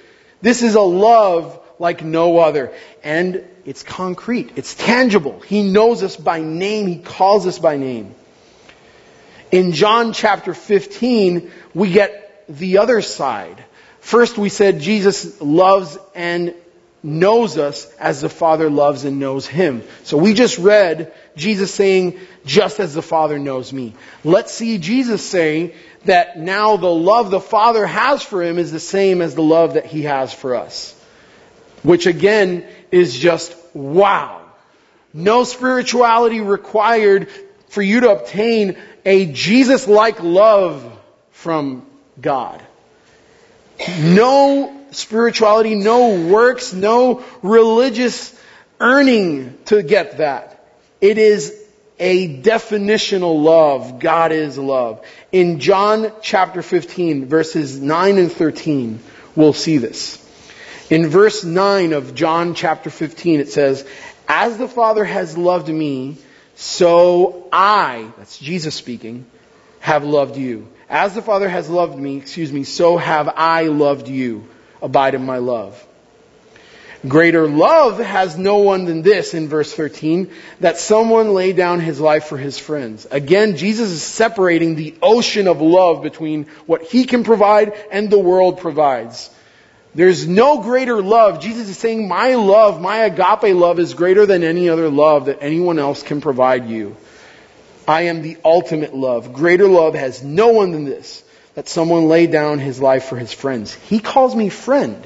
This 0.42 0.64
is 0.64 0.76
a 0.76 0.82
love 0.82 1.60
like 1.80 2.04
no 2.04 2.40
other. 2.40 2.74
And 3.04 3.46
it's 3.64 3.84
concrete. 3.84 4.52
It's 4.56 4.74
tangible. 4.74 5.40
He 5.42 5.64
knows 5.64 6.04
us 6.04 6.18
by 6.18 6.42
name. 6.42 6.88
He 6.88 6.98
calls 6.98 7.48
us 7.48 7.60
by 7.60 7.78
name. 7.78 8.16
In 9.52 9.72
John 9.72 10.14
chapter 10.14 10.56
15, 10.56 11.52
we 11.76 11.92
get 11.92 12.44
the 12.50 12.80
other 12.80 13.02
side. 13.02 13.64
First 14.00 14.38
we 14.38 14.50
said 14.50 14.80
Jesus 14.80 15.40
loves 15.40 15.98
and 16.16 16.56
knows 17.04 17.58
us 17.58 17.86
as 17.96 18.22
the 18.22 18.30
Father 18.30 18.70
loves 18.70 19.04
and 19.04 19.20
knows 19.20 19.46
Him. 19.46 19.84
So 20.04 20.18
we 20.18 20.34
just 20.34 20.58
read 20.58 21.14
Jesus 21.36 21.74
saying, 21.74 22.20
just 22.46 22.80
as 22.80 22.94
the 22.94 23.02
Father 23.02 23.40
knows 23.40 23.72
me. 23.74 23.94
Let's 24.24 24.54
see 24.54 24.78
Jesus 24.78 25.26
saying 25.26 25.74
that 26.06 26.38
now 26.38 26.78
the 26.78 26.88
love 26.88 27.30
the 27.30 27.40
Father 27.40 27.86
has 27.86 28.22
for 28.22 28.44
him 28.44 28.58
is 28.58 28.72
the 28.72 28.80
same 28.80 29.22
as 29.22 29.36
the 29.36 29.44
love 29.44 29.76
that 29.76 29.86
he 29.86 30.04
has 30.04 30.34
for 30.34 30.56
us. 30.56 31.00
Which 31.82 32.06
again 32.06 32.66
is 32.92 33.18
just 33.18 33.56
wow. 33.74 34.42
No 35.14 35.44
spirituality 35.44 36.42
required 36.42 37.30
for 37.70 37.82
you 37.82 38.02
to 38.02 38.12
obtain 38.12 38.78
a 39.06 39.26
Jesus-like 39.26 40.22
love 40.22 41.00
from 41.32 41.86
God. 42.20 42.62
No 44.00 44.83
spirituality, 44.94 45.76
no 45.76 46.28
works, 46.28 46.74
no 46.74 47.24
religious 47.42 48.38
earning 48.80 49.58
to 49.66 49.84
get 49.84 50.18
that. 50.18 50.68
It 51.02 51.18
is 51.18 51.60
a 52.00 52.42
definitional 52.42 53.42
love. 53.44 54.00
God 54.00 54.32
is 54.32 54.58
love. 54.58 55.06
In 55.32 55.60
John 55.60 56.12
chapter 56.22 56.62
15, 56.62 57.28
verses 57.28 57.80
9 57.80 58.18
and 58.18 58.32
13, 58.32 59.00
we'll 59.36 59.54
see 59.54 59.78
this. 59.78 60.20
In 60.90 61.08
verse 61.08 61.44
9 61.44 61.94
of 61.94 62.14
John 62.14 62.56
chapter 62.56 62.90
15, 62.90 63.40
it 63.40 63.50
says, 63.50 63.88
As 64.28 64.58
the 64.58 64.68
Father 64.68 65.06
has 65.06 65.38
loved 65.38 65.70
me, 65.70 66.18
so 66.56 67.48
I, 67.52 68.12
that's 68.18 68.38
Jesus 68.38 68.76
speaking, 68.76 69.26
have 69.80 70.04
loved 70.04 70.38
you. 70.38 70.68
As 70.90 71.16
the 71.16 71.22
Father 71.22 71.50
has 71.50 71.70
loved 71.70 71.98
me, 71.98 72.18
excuse 72.18 72.52
me, 72.52 72.64
so 72.64 72.98
have 72.98 73.28
I 73.30 73.64
loved 73.64 74.08
you. 74.08 74.48
Abide 74.84 75.16
in 75.16 75.26
my 75.26 75.38
love. 75.38 75.84
Greater 77.08 77.48
love 77.48 78.00
has 78.00 78.38
no 78.38 78.60
one 78.60 78.86
than 78.86 79.02
this 79.02 79.34
in 79.34 79.50
verse 79.50 79.74
13, 79.74 80.32
that 80.62 80.78
someone 80.78 81.34
lay 81.34 81.52
down 81.52 81.82
his 81.82 82.00
life 82.00 82.26
for 82.26 82.38
his 82.38 82.58
friends. 82.58 83.06
Again, 83.12 83.58
Jesus 83.58 83.90
is 83.90 84.04
separating 84.04 84.76
the 84.76 84.96
ocean 85.02 85.48
of 85.48 85.62
love 85.62 86.02
between 86.02 86.46
what 86.66 86.84
he 86.84 87.04
can 87.04 87.24
provide 87.26 87.74
and 87.92 88.10
the 88.10 88.20
world 88.20 88.60
provides. 88.60 89.30
There's 89.96 90.28
no 90.28 90.62
greater 90.62 91.02
love. 91.02 91.42
Jesus 91.42 91.68
is 91.68 91.78
saying, 91.78 92.08
my 92.08 92.36
love, 92.36 92.82
my 92.82 93.00
agape 93.00 93.54
love 93.54 93.80
is 93.80 93.94
greater 93.94 94.26
than 94.26 94.44
any 94.44 94.70
other 94.70 94.90
love 94.90 95.26
that 95.26 95.40
anyone 95.42 95.80
else 95.80 96.04
can 96.04 96.22
provide 96.22 96.68
you. 96.68 96.96
I 97.86 98.04
am 98.04 98.22
the 98.22 98.38
ultimate 98.46 98.96
love. 98.96 99.34
Greater 99.34 99.68
love 99.68 99.94
has 99.94 100.24
no 100.24 100.50
one 100.50 100.72
than 100.72 100.86
this, 100.86 101.22
that 101.56 101.70
someone 101.70 102.08
lay 102.08 102.28
down 102.28 102.60
his 102.60 102.82
life 102.82 103.06
for 103.06 103.18
his 103.18 103.32
friends. 103.32 103.74
He 103.74 104.00
calls 104.00 104.36
me 104.36 104.50
friend. 104.50 105.06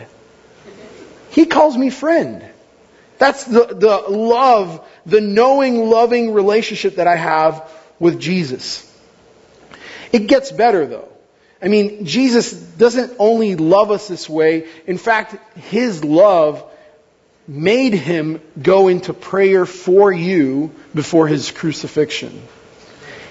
He 1.32 1.46
calls 1.46 1.78
me 1.78 1.90
friend. 1.90 2.44
That's 3.18 3.44
the, 3.46 3.66
the 3.66 3.98
love, 4.10 4.88
the 5.06 5.22
knowing, 5.22 5.90
loving 5.90 6.34
relationship 6.34 6.96
that 6.96 7.08
I 7.08 7.16
have 7.16 7.70
with 8.00 8.20
Jesus. 8.20 8.84
It 10.12 10.28
gets 10.28 10.52
better 10.52 10.86
though. 10.86 11.10
I 11.62 11.70
mean, 11.70 12.06
Jesus 12.06 12.52
doesn't 12.52 13.14
only 13.18 13.56
love 13.56 13.90
us 13.92 14.08
this 14.08 14.30
way. 14.30 14.68
In 14.86 14.98
fact, 14.98 15.36
His 15.58 16.04
love 16.04 16.64
made 17.48 17.94
Him 17.94 18.42
go 18.62 18.88
into 18.88 19.14
prayer 19.14 19.66
for 19.66 20.12
you 20.12 20.72
before 20.94 21.28
His 21.28 21.50
crucifixion. 21.52 22.42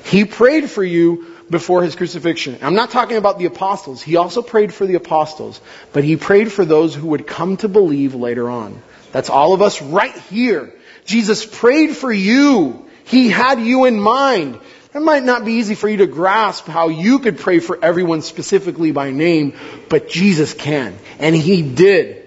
He 0.04 0.24
prayed 0.24 0.70
for 0.70 0.82
you 0.82 1.35
before 1.48 1.82
his 1.82 1.94
crucifixion. 1.94 2.58
I'm 2.62 2.74
not 2.74 2.90
talking 2.90 3.16
about 3.16 3.38
the 3.38 3.46
apostles. 3.46 4.02
He 4.02 4.16
also 4.16 4.42
prayed 4.42 4.74
for 4.74 4.86
the 4.86 4.94
apostles, 4.94 5.60
but 5.92 6.04
he 6.04 6.16
prayed 6.16 6.50
for 6.52 6.64
those 6.64 6.94
who 6.94 7.08
would 7.08 7.26
come 7.26 7.56
to 7.58 7.68
believe 7.68 8.14
later 8.14 8.50
on. 8.50 8.82
That's 9.12 9.30
all 9.30 9.52
of 9.52 9.62
us 9.62 9.80
right 9.80 10.16
here. 10.30 10.72
Jesus 11.04 11.46
prayed 11.46 11.96
for 11.96 12.12
you. 12.12 12.86
He 13.04 13.28
had 13.28 13.60
you 13.60 13.84
in 13.84 14.00
mind. 14.00 14.58
It 14.94 15.00
might 15.00 15.22
not 15.22 15.44
be 15.44 15.54
easy 15.54 15.74
for 15.74 15.88
you 15.88 15.98
to 15.98 16.06
grasp 16.06 16.66
how 16.66 16.88
you 16.88 17.18
could 17.18 17.38
pray 17.38 17.60
for 17.60 17.78
everyone 17.82 18.22
specifically 18.22 18.92
by 18.92 19.10
name, 19.10 19.54
but 19.88 20.08
Jesus 20.08 20.54
can. 20.54 20.98
And 21.18 21.36
he 21.36 21.62
did. 21.62 22.24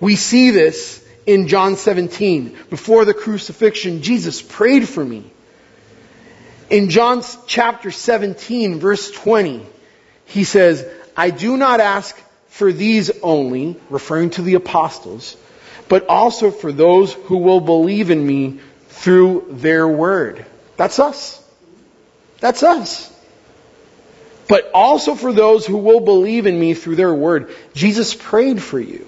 We 0.00 0.16
see 0.16 0.50
this 0.50 1.06
in 1.26 1.48
John 1.48 1.76
17. 1.76 2.56
Before 2.70 3.04
the 3.04 3.14
crucifixion, 3.14 4.02
Jesus 4.02 4.42
prayed 4.42 4.88
for 4.88 5.04
me. 5.04 5.30
In 6.68 6.90
John 6.90 7.22
chapter 7.46 7.90
17, 7.90 8.80
verse 8.80 9.10
20, 9.10 9.64
he 10.26 10.44
says, 10.44 10.86
I 11.16 11.30
do 11.30 11.56
not 11.56 11.80
ask 11.80 12.16
for 12.48 12.72
these 12.72 13.10
only, 13.22 13.76
referring 13.90 14.30
to 14.30 14.42
the 14.42 14.54
apostles, 14.54 15.36
but 15.88 16.06
also 16.08 16.50
for 16.50 16.72
those 16.72 17.12
who 17.12 17.38
will 17.38 17.60
believe 17.60 18.10
in 18.10 18.26
me 18.26 18.60
through 18.88 19.46
their 19.50 19.86
word. 19.86 20.44
That's 20.76 20.98
us. 20.98 21.42
That's 22.40 22.62
us. 22.62 23.12
But 24.48 24.70
also 24.74 25.14
for 25.14 25.32
those 25.32 25.66
who 25.66 25.78
will 25.78 26.00
believe 26.00 26.46
in 26.46 26.58
me 26.58 26.74
through 26.74 26.96
their 26.96 27.14
word. 27.14 27.54
Jesus 27.74 28.14
prayed 28.14 28.62
for 28.62 28.80
you. 28.80 29.06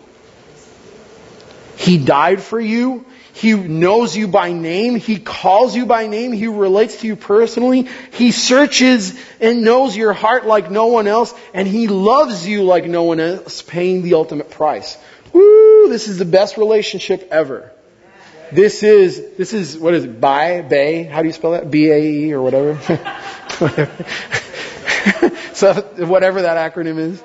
He 1.76 1.98
died 1.98 2.42
for 2.42 2.60
you. 2.60 3.04
He 3.38 3.54
knows 3.54 4.16
you 4.16 4.26
by 4.26 4.50
name. 4.50 4.96
He 4.96 5.20
calls 5.20 5.76
you 5.76 5.86
by 5.86 6.08
name. 6.08 6.32
He 6.32 6.48
relates 6.48 7.02
to 7.02 7.06
you 7.06 7.14
personally. 7.14 7.86
He 8.10 8.32
searches 8.32 9.16
and 9.40 9.62
knows 9.62 9.96
your 9.96 10.12
heart 10.12 10.44
like 10.44 10.72
no 10.72 10.88
one 10.88 11.06
else. 11.06 11.32
And 11.54 11.68
He 11.68 11.86
loves 11.86 12.48
you 12.48 12.64
like 12.64 12.86
no 12.86 13.04
one 13.04 13.20
else, 13.20 13.62
paying 13.62 14.02
the 14.02 14.14
ultimate 14.14 14.50
price. 14.50 14.98
Woo! 15.32 15.88
This 15.88 16.08
is 16.08 16.18
the 16.18 16.24
best 16.24 16.56
relationship 16.56 17.28
ever. 17.30 17.70
This 18.50 18.82
is, 18.82 19.36
this 19.36 19.54
is, 19.54 19.78
what 19.78 19.94
is 19.94 20.02
it? 20.02 20.20
By, 20.20 20.62
bay? 20.62 21.04
How 21.04 21.22
do 21.22 21.28
you 21.28 21.32
spell 21.32 21.52
that? 21.52 21.70
B-A-E 21.70 22.32
or 22.32 22.42
whatever? 22.42 22.76
so, 25.54 25.74
whatever 26.06 26.42
that 26.42 26.74
acronym 26.74 26.98
is. 26.98 27.22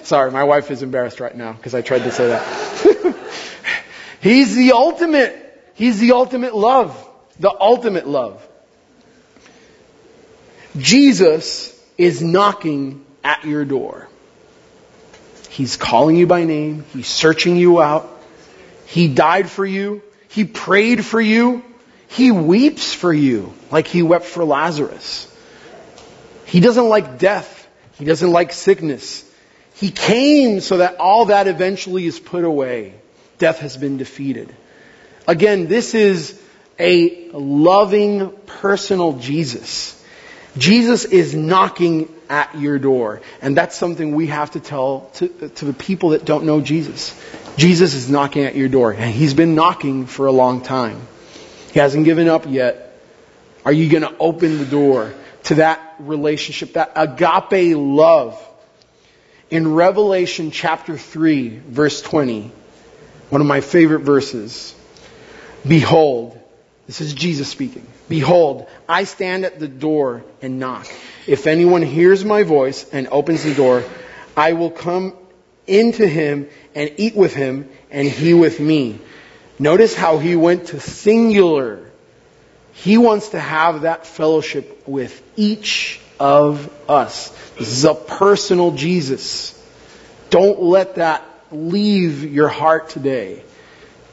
Sorry, 0.06 0.30
my 0.30 0.44
wife 0.44 0.70
is 0.70 0.82
embarrassed 0.82 1.20
right 1.20 1.36
now 1.36 1.52
because 1.52 1.74
I 1.74 1.82
tried 1.82 2.04
to 2.04 2.10
say 2.10 2.28
that. 2.28 3.16
He's 4.24 4.56
the 4.56 4.72
ultimate. 4.72 5.36
He's 5.74 6.00
the 6.00 6.12
ultimate 6.12 6.54
love. 6.54 6.96
The 7.38 7.54
ultimate 7.60 8.08
love. 8.08 8.42
Jesus 10.78 11.78
is 11.98 12.22
knocking 12.22 13.04
at 13.22 13.44
your 13.44 13.66
door. 13.66 14.08
He's 15.50 15.76
calling 15.76 16.16
you 16.16 16.26
by 16.26 16.44
name. 16.44 16.86
He's 16.94 17.06
searching 17.06 17.58
you 17.58 17.82
out. 17.82 18.08
He 18.86 19.08
died 19.08 19.50
for 19.50 19.66
you. 19.66 20.02
He 20.28 20.46
prayed 20.46 21.04
for 21.04 21.20
you. 21.20 21.62
He 22.08 22.30
weeps 22.30 22.94
for 22.94 23.12
you 23.12 23.52
like 23.70 23.86
he 23.86 24.02
wept 24.02 24.24
for 24.24 24.42
Lazarus. 24.42 25.30
He 26.46 26.60
doesn't 26.60 26.88
like 26.88 27.18
death. 27.18 27.68
He 27.98 28.06
doesn't 28.06 28.30
like 28.30 28.54
sickness. 28.54 29.22
He 29.74 29.90
came 29.90 30.60
so 30.60 30.78
that 30.78 30.96
all 30.96 31.26
that 31.26 31.46
eventually 31.46 32.06
is 32.06 32.18
put 32.18 32.44
away 32.44 32.94
death 33.38 33.60
has 33.60 33.76
been 33.76 33.96
defeated. 33.96 34.54
Again, 35.26 35.66
this 35.66 35.94
is 35.94 36.40
a 36.78 37.30
loving, 37.30 38.30
personal 38.46 39.14
Jesus. 39.14 40.00
Jesus 40.56 41.04
is 41.04 41.34
knocking 41.34 42.08
at 42.28 42.58
your 42.58 42.78
door. 42.78 43.20
And 43.42 43.56
that's 43.56 43.76
something 43.76 44.14
we 44.14 44.28
have 44.28 44.52
to 44.52 44.60
tell 44.60 45.10
to, 45.14 45.28
to 45.28 45.64
the 45.64 45.72
people 45.72 46.10
that 46.10 46.24
don't 46.24 46.44
know 46.44 46.60
Jesus. 46.60 47.20
Jesus 47.56 47.94
is 47.94 48.10
knocking 48.10 48.44
at 48.44 48.54
your 48.54 48.68
door. 48.68 48.92
And 48.92 49.12
he's 49.12 49.34
been 49.34 49.54
knocking 49.54 50.06
for 50.06 50.26
a 50.26 50.32
long 50.32 50.62
time. 50.62 51.00
He 51.72 51.80
hasn't 51.80 52.04
given 52.04 52.28
up 52.28 52.44
yet. 52.48 52.98
Are 53.64 53.72
you 53.72 53.90
going 53.90 54.02
to 54.02 54.16
open 54.18 54.58
the 54.58 54.66
door 54.66 55.12
to 55.44 55.56
that 55.56 55.96
relationship, 55.98 56.74
that 56.74 56.92
agape 56.96 57.76
love? 57.76 58.40
In 59.50 59.74
Revelation 59.74 60.50
chapter 60.50 60.96
3, 60.96 61.48
verse 61.68 62.02
20, 62.02 62.50
one 63.30 63.40
of 63.40 63.46
my 63.46 63.60
favorite 63.60 64.00
verses. 64.00 64.74
Behold, 65.66 66.38
this 66.86 67.00
is 67.00 67.14
Jesus 67.14 67.48
speaking. 67.48 67.86
Behold, 68.08 68.68
I 68.88 69.04
stand 69.04 69.44
at 69.44 69.58
the 69.58 69.68
door 69.68 70.24
and 70.42 70.58
knock. 70.58 70.86
If 71.26 71.46
anyone 71.46 71.82
hears 71.82 72.24
my 72.24 72.42
voice 72.42 72.86
and 72.92 73.08
opens 73.08 73.42
the 73.42 73.54
door, 73.54 73.84
I 74.36 74.52
will 74.52 74.70
come 74.70 75.16
into 75.66 76.06
him 76.06 76.48
and 76.74 76.92
eat 76.98 77.16
with 77.16 77.34
him 77.34 77.70
and 77.90 78.06
he 78.06 78.34
with 78.34 78.60
me. 78.60 78.98
Notice 79.58 79.94
how 79.94 80.18
he 80.18 80.36
went 80.36 80.66
to 80.68 80.80
singular. 80.80 81.90
He 82.72 82.98
wants 82.98 83.30
to 83.30 83.40
have 83.40 83.82
that 83.82 84.06
fellowship 84.06 84.86
with 84.86 85.22
each 85.36 86.00
of 86.20 86.70
us. 86.88 87.28
This 87.58 87.68
is 87.68 87.84
a 87.84 87.94
personal 87.94 88.72
Jesus. 88.72 89.58
Don't 90.30 90.60
let 90.60 90.96
that 90.96 91.24
leave 91.54 92.24
your 92.24 92.48
heart 92.48 92.90
today. 92.90 93.42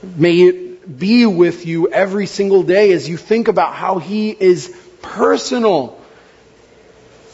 May 0.04 0.42
it 0.42 1.00
be 1.00 1.26
with 1.26 1.66
you 1.66 1.90
every 1.90 2.26
single 2.26 2.64
day 2.64 2.92
as 2.92 3.08
you 3.08 3.18
think 3.18 3.48
about 3.48 3.74
how 3.74 4.00
He 4.00 4.32
is 4.32 4.76
personal. 5.02 6.00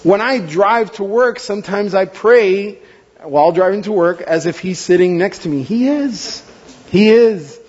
When 0.03 0.21
I 0.21 0.39
drive 0.39 0.93
to 0.93 1.03
work, 1.03 1.39
sometimes 1.39 1.93
I 1.93 2.05
pray 2.05 2.79
while 3.21 3.51
driving 3.51 3.83
to 3.83 3.91
work 3.91 4.21
as 4.21 4.45
if 4.45 4.59
He's 4.59 4.79
sitting 4.79 5.17
next 5.17 5.39
to 5.39 5.49
me. 5.49 5.63
He 5.63 5.87
is. 5.87 6.43
He 6.89 7.09
is. 7.09 7.59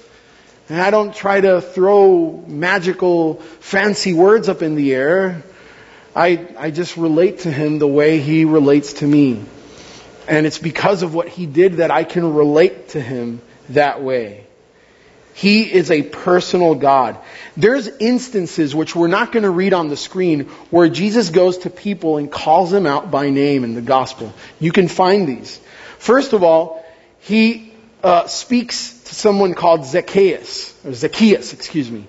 And 0.69 0.81
I 0.81 0.91
don't 0.91 1.15
try 1.15 1.41
to 1.41 1.61
throw 1.61 2.45
magical, 2.47 3.37
fancy 3.61 4.13
words 4.13 4.49
up 4.49 4.63
in 4.63 4.75
the 4.75 4.95
air. 4.95 5.43
I, 6.15 6.47
I 6.59 6.71
just 6.71 6.97
relate 6.97 7.41
to 7.41 7.51
Him 7.51 7.79
the 7.79 7.89
way 7.89 8.19
He 8.19 8.45
relates 8.45 8.95
to 8.95 9.07
me. 9.07 9.45
And 10.29 10.47
it's 10.47 10.59
because 10.59 11.03
of 11.03 11.15
what 11.15 11.29
he 11.29 11.47
did 11.47 11.75
that 11.75 11.91
I 11.91 12.05
can 12.05 12.35
relate 12.35 12.91
to 12.91 13.01
him 13.01 13.41
that 13.71 14.03
way. 14.03 14.45
He 15.33 15.63
is 15.63 15.91
a 15.91 16.03
personal 16.03 16.75
God. 16.75 17.17
There's 17.57 17.87
instances 17.87 18.75
which 18.75 18.95
we're 18.97 19.07
not 19.07 19.31
going 19.33 19.45
to 19.45 19.51
read 19.51 19.73
on 19.73 19.89
the 19.89 19.97
screen 19.97 20.47
where 20.71 20.89
Jesus 20.89 21.31
goes 21.31 21.59
to 21.59 21.71
people 21.71 22.19
and 22.19 22.31
calls 22.31 22.71
them 22.71 22.87
out 22.87 23.11
by 23.11 23.31
name 23.31 23.65
in 23.65 23.75
the 23.75 23.81
gospel. 23.81 24.35
You 24.59 24.73
can 24.73 24.89
find 24.89 25.29
these. 25.29 25.61
First 25.99 26.33
of 26.33 26.43
all, 26.43 26.85
he 27.21 27.73
uh, 28.03 28.27
speaks 28.27 29.01
to 29.05 29.15
someone 29.15 29.55
called 29.55 29.87
Zacchaeus, 29.87 30.75
or 30.85 30.93
Zacchaeus, 30.93 31.53
excuse 31.53 31.91
me. 31.91 32.07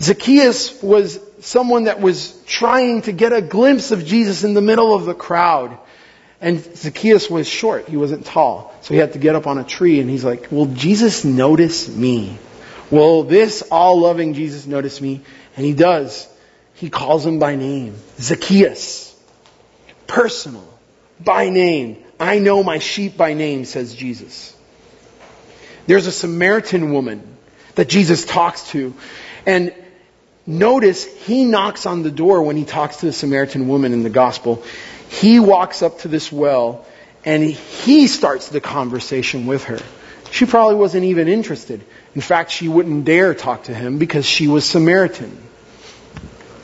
Zacchaeus 0.00 0.82
was 0.82 1.20
someone 1.40 1.84
that 1.84 2.00
was 2.00 2.32
trying 2.46 3.02
to 3.02 3.12
get 3.12 3.32
a 3.32 3.42
glimpse 3.42 3.92
of 3.92 4.04
Jesus 4.04 4.42
in 4.42 4.54
the 4.54 4.62
middle 4.62 4.94
of 4.94 5.04
the 5.04 5.14
crowd. 5.14 5.78
And 6.42 6.60
Zacchaeus 6.76 7.30
was 7.30 7.46
short. 7.46 7.88
He 7.88 7.96
wasn't 7.96 8.26
tall. 8.26 8.74
So 8.82 8.92
he 8.92 8.98
had 8.98 9.12
to 9.12 9.20
get 9.20 9.36
up 9.36 9.46
on 9.46 9.58
a 9.58 9.64
tree 9.64 10.00
and 10.00 10.10
he's 10.10 10.24
like, 10.24 10.50
will 10.50 10.66
Jesus 10.66 11.24
notice 11.24 11.88
me? 11.88 12.36
Will 12.90 13.22
this 13.22 13.62
all 13.70 14.00
loving 14.00 14.34
Jesus 14.34 14.66
notice 14.66 15.00
me? 15.00 15.20
And 15.56 15.64
he 15.64 15.72
does. 15.72 16.28
He 16.74 16.90
calls 16.90 17.24
him 17.24 17.38
by 17.38 17.54
name. 17.54 17.94
Zacchaeus. 18.18 19.16
Personal. 20.08 20.66
By 21.20 21.48
name. 21.48 22.02
I 22.18 22.40
know 22.40 22.64
my 22.64 22.80
sheep 22.80 23.16
by 23.16 23.34
name, 23.34 23.64
says 23.64 23.94
Jesus. 23.94 24.54
There's 25.86 26.08
a 26.08 26.12
Samaritan 26.12 26.92
woman 26.92 27.22
that 27.76 27.88
Jesus 27.88 28.24
talks 28.24 28.68
to. 28.70 28.94
And 29.46 29.72
notice 30.44 31.04
he 31.04 31.44
knocks 31.44 31.86
on 31.86 32.02
the 32.02 32.10
door 32.10 32.42
when 32.42 32.56
he 32.56 32.64
talks 32.64 32.96
to 32.96 33.06
the 33.06 33.12
Samaritan 33.12 33.68
woman 33.68 33.92
in 33.92 34.02
the 34.02 34.10
gospel. 34.10 34.64
He 35.12 35.38
walks 35.38 35.82
up 35.82 35.98
to 36.00 36.08
this 36.08 36.32
well 36.32 36.86
and 37.22 37.44
he 37.44 38.06
starts 38.06 38.48
the 38.48 38.62
conversation 38.62 39.46
with 39.46 39.64
her. 39.64 39.78
She 40.30 40.46
probably 40.46 40.76
wasn't 40.76 41.04
even 41.04 41.28
interested. 41.28 41.84
In 42.14 42.22
fact, 42.22 42.50
she 42.50 42.66
wouldn't 42.66 43.04
dare 43.04 43.34
talk 43.34 43.64
to 43.64 43.74
him 43.74 43.98
because 43.98 44.24
she 44.24 44.48
was 44.48 44.64
Samaritan. 44.64 45.36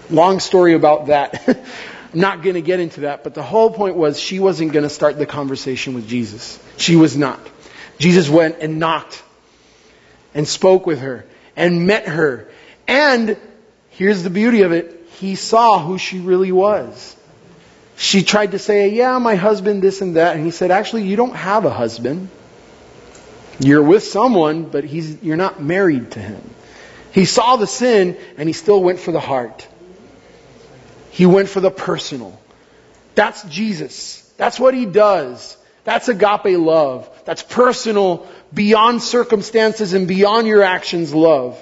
Long 0.09 0.41
story 0.41 0.73
about 0.73 1.09
that. 1.09 1.47
I'm 2.15 2.21
not 2.21 2.43
going 2.43 2.55
to 2.55 2.63
get 2.63 2.81
into 2.81 3.01
that, 3.01 3.23
but 3.23 3.35
the 3.35 3.43
whole 3.43 3.71
point 3.71 3.97
was 3.97 4.19
she 4.19 4.41
wasn't 4.41 4.73
going 4.73 4.85
to 4.85 4.89
start 4.89 5.19
the 5.19 5.27
conversation 5.27 5.93
with 5.93 6.09
Jesus. 6.09 6.59
She 6.79 6.97
was 6.97 7.19
not. 7.19 7.39
Jesus 7.99 8.31
went 8.31 8.61
and 8.61 8.79
knocked 8.79 9.23
and 10.33 10.49
spoke 10.49 10.87
with 10.87 11.01
her 11.01 11.27
and 11.55 11.87
met 11.87 12.09
her. 12.09 12.49
And 12.89 13.37
here's 13.91 14.23
the 14.23 14.31
beauty 14.31 14.63
of 14.63 14.73
it. 14.73 15.07
He 15.19 15.35
saw 15.35 15.79
who 15.79 15.99
she 15.99 16.19
really 16.19 16.51
was. 16.51 17.15
She 17.99 18.23
tried 18.23 18.53
to 18.53 18.61
say, 18.61 18.91
yeah, 18.91 19.19
my 19.19 19.35
husband, 19.35 19.83
this 19.83 20.01
and 20.01 20.15
that. 20.15 20.37
And 20.37 20.45
he 20.45 20.53
said, 20.53 20.71
actually, 20.71 21.03
you 21.03 21.17
don't 21.17 21.35
have 21.35 21.65
a 21.65 21.71
husband. 21.71 22.29
You're 23.59 23.83
with 23.83 24.05
someone, 24.05 24.63
but 24.65 24.85
he's, 24.85 25.21
you're 25.21 25.37
not 25.37 25.61
married 25.61 26.13
to 26.13 26.21
him. 26.21 26.41
He 27.11 27.25
saw 27.25 27.57
the 27.57 27.67
sin 27.67 28.17
and 28.37 28.49
he 28.49 28.53
still 28.53 28.81
went 28.81 29.01
for 29.01 29.11
the 29.11 29.19
heart. 29.19 29.67
He 31.11 31.27
went 31.27 31.49
for 31.49 31.59
the 31.59 31.73
personal. 31.73 32.41
That's 33.17 33.43
Jesus. 33.43 34.23
That's 34.37 34.61
what 34.61 34.75
he 34.75 34.87
does. 34.87 35.57
That's 35.83 36.09
agape 36.09 36.57
love. 36.57 37.11
That's 37.25 37.43
personal, 37.43 38.29
beyond 38.55 39.03
circumstances 39.03 39.93
and 39.93 40.07
beyond 40.07 40.47
your 40.47 40.63
actions 40.63 41.13
love. 41.13 41.61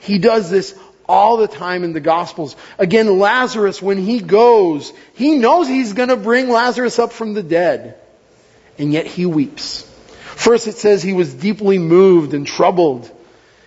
He 0.00 0.18
does 0.18 0.50
this 0.50 0.74
all 1.08 1.38
the 1.38 1.48
time 1.48 1.84
in 1.84 1.92
the 1.92 2.00
Gospels. 2.00 2.54
Again, 2.78 3.18
Lazarus, 3.18 3.80
when 3.80 3.98
he 3.98 4.20
goes, 4.20 4.92
he 5.14 5.36
knows 5.38 5.66
he's 5.66 5.94
going 5.94 6.10
to 6.10 6.16
bring 6.16 6.48
Lazarus 6.48 6.98
up 6.98 7.12
from 7.12 7.34
the 7.34 7.42
dead. 7.42 7.98
And 8.78 8.92
yet 8.92 9.06
he 9.06 9.26
weeps. 9.26 9.82
First 10.18 10.68
it 10.68 10.76
says 10.76 11.02
he 11.02 11.14
was 11.14 11.34
deeply 11.34 11.78
moved 11.78 12.34
and 12.34 12.46
troubled. 12.46 13.10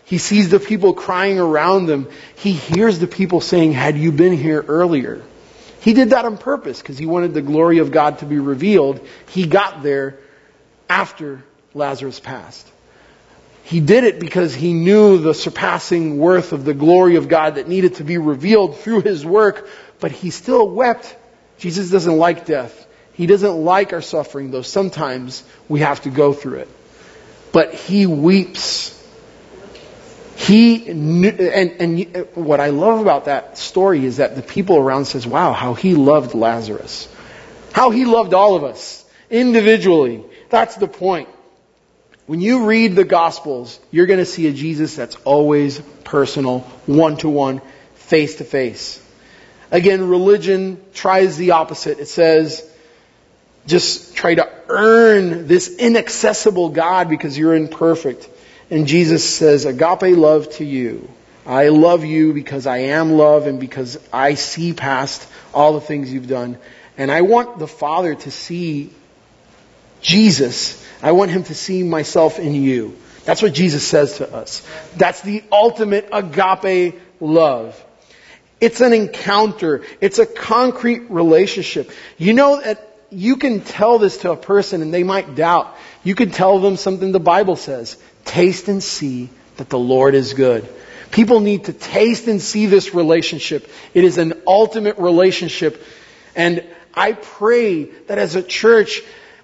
He 0.05 0.19
sees 0.19 0.49
the 0.49 0.59
people 0.59 0.93
crying 0.93 1.39
around 1.39 1.89
him. 1.89 2.07
He 2.35 2.53
hears 2.53 2.99
the 2.99 3.07
people 3.07 3.41
saying, 3.41 3.73
had 3.73 3.97
you 3.97 4.11
been 4.11 4.33
here 4.33 4.63
earlier? 4.65 5.21
He 5.81 5.93
did 5.93 6.11
that 6.11 6.25
on 6.25 6.37
purpose 6.37 6.79
because 6.79 6.97
he 6.97 7.07
wanted 7.07 7.33
the 7.33 7.41
glory 7.41 7.79
of 7.79 7.91
God 7.91 8.19
to 8.19 8.25
be 8.25 8.37
revealed. 8.37 9.05
He 9.29 9.47
got 9.47 9.81
there 9.81 10.19
after 10.87 11.43
Lazarus 11.73 12.19
passed. 12.19 12.70
He 13.63 13.79
did 13.79 14.03
it 14.03 14.19
because 14.19 14.53
he 14.53 14.73
knew 14.73 15.19
the 15.19 15.33
surpassing 15.33 16.17
worth 16.17 16.51
of 16.51 16.65
the 16.65 16.73
glory 16.73 17.15
of 17.15 17.27
God 17.27 17.55
that 17.55 17.67
needed 17.67 17.95
to 17.95 18.03
be 18.03 18.17
revealed 18.17 18.77
through 18.77 19.01
his 19.01 19.25
work, 19.25 19.69
but 19.99 20.11
he 20.11 20.29
still 20.29 20.67
wept. 20.67 21.15
Jesus 21.57 21.89
doesn't 21.89 22.17
like 22.17 22.45
death. 22.45 22.87
He 23.13 23.27
doesn't 23.27 23.55
like 23.63 23.93
our 23.93 24.01
suffering, 24.01 24.51
though 24.51 24.61
sometimes 24.61 25.43
we 25.69 25.81
have 25.81 26.01
to 26.01 26.09
go 26.09 26.33
through 26.33 26.59
it. 26.59 26.69
But 27.51 27.73
he 27.73 28.05
weeps 28.05 28.97
he 30.41 30.91
knew, 30.91 31.29
and, 31.29 31.71
and 31.79 32.27
what 32.33 32.59
I 32.59 32.69
love 32.69 32.99
about 32.99 33.25
that 33.25 33.59
story 33.59 34.03
is 34.03 34.17
that 34.17 34.35
the 34.35 34.41
people 34.41 34.77
around 34.77 35.05
says, 35.05 35.27
wow, 35.27 35.53
how 35.53 35.75
he 35.75 35.93
loved 35.93 36.33
Lazarus. 36.33 37.07
How 37.73 37.91
he 37.91 38.05
loved 38.05 38.33
all 38.33 38.55
of 38.55 38.63
us 38.63 39.05
individually. 39.29 40.23
That's 40.49 40.75
the 40.77 40.87
point. 40.87 41.29
When 42.31 42.39
you 42.39 42.63
read 42.63 42.95
the 42.95 43.03
Gospels, 43.03 43.77
you're 43.91 44.05
going 44.05 44.21
to 44.21 44.25
see 44.25 44.47
a 44.47 44.53
Jesus 44.53 44.95
that's 44.95 45.17
always 45.25 45.81
personal, 46.05 46.59
one 46.85 47.17
to 47.17 47.27
one, 47.27 47.61
face 47.95 48.35
to 48.35 48.45
face. 48.45 49.05
Again, 49.69 50.07
religion 50.07 50.81
tries 50.93 51.35
the 51.35 51.51
opposite. 51.51 51.99
It 51.99 52.05
says, 52.05 52.65
just 53.67 54.15
try 54.15 54.35
to 54.35 54.49
earn 54.69 55.47
this 55.47 55.75
inaccessible 55.75 56.69
God 56.69 57.09
because 57.09 57.37
you're 57.37 57.53
imperfect. 57.53 58.29
And 58.69 58.87
Jesus 58.87 59.29
says, 59.29 59.65
agape 59.65 60.15
love 60.15 60.49
to 60.51 60.63
you. 60.63 61.09
I 61.45 61.67
love 61.67 62.05
you 62.05 62.31
because 62.31 62.65
I 62.65 62.77
am 62.77 63.11
love 63.11 63.45
and 63.45 63.59
because 63.59 63.99
I 64.13 64.35
see 64.35 64.71
past 64.71 65.27
all 65.53 65.73
the 65.73 65.81
things 65.81 66.13
you've 66.13 66.29
done. 66.29 66.57
And 66.97 67.11
I 67.11 67.23
want 67.23 67.59
the 67.59 67.67
Father 67.67 68.15
to 68.15 68.31
see 68.31 68.89
Jesus. 69.99 70.80
I 71.01 71.13
want 71.13 71.31
him 71.31 71.43
to 71.43 71.55
see 71.55 71.83
myself 71.83 72.39
in 72.39 72.53
you. 72.53 72.97
That's 73.25 73.41
what 73.41 73.53
Jesus 73.53 73.87
says 73.87 74.17
to 74.17 74.33
us. 74.33 74.67
That's 74.95 75.21
the 75.21 75.43
ultimate 75.51 76.09
agape 76.11 76.99
love. 77.19 77.83
It's 78.59 78.81
an 78.81 78.93
encounter. 78.93 79.83
It's 79.99 80.19
a 80.19 80.25
concrete 80.25 81.09
relationship. 81.09 81.91
You 82.17 82.33
know 82.33 82.61
that 82.61 82.87
you 83.09 83.37
can 83.37 83.61
tell 83.61 83.99
this 83.99 84.17
to 84.17 84.31
a 84.31 84.37
person 84.37 84.81
and 84.81 84.93
they 84.93 85.03
might 85.03 85.35
doubt. 85.35 85.75
You 86.03 86.15
can 86.15 86.31
tell 86.31 86.59
them 86.59 86.77
something 86.77 87.11
the 87.11 87.19
Bible 87.19 87.55
says. 87.55 87.97
Taste 88.25 88.67
and 88.67 88.83
see 88.83 89.29
that 89.57 89.69
the 89.69 89.79
Lord 89.79 90.15
is 90.15 90.33
good. 90.33 90.67
People 91.11 91.41
need 91.41 91.65
to 91.65 91.73
taste 91.73 92.27
and 92.27 92.41
see 92.41 92.67
this 92.67 92.93
relationship. 92.93 93.69
It 93.93 94.03
is 94.03 94.17
an 94.17 94.41
ultimate 94.47 94.97
relationship. 94.97 95.83
And 96.35 96.63
I 96.93 97.13
pray 97.13 97.83
that 97.83 98.17
as 98.17 98.35
a 98.35 98.43
church, 98.43 99.01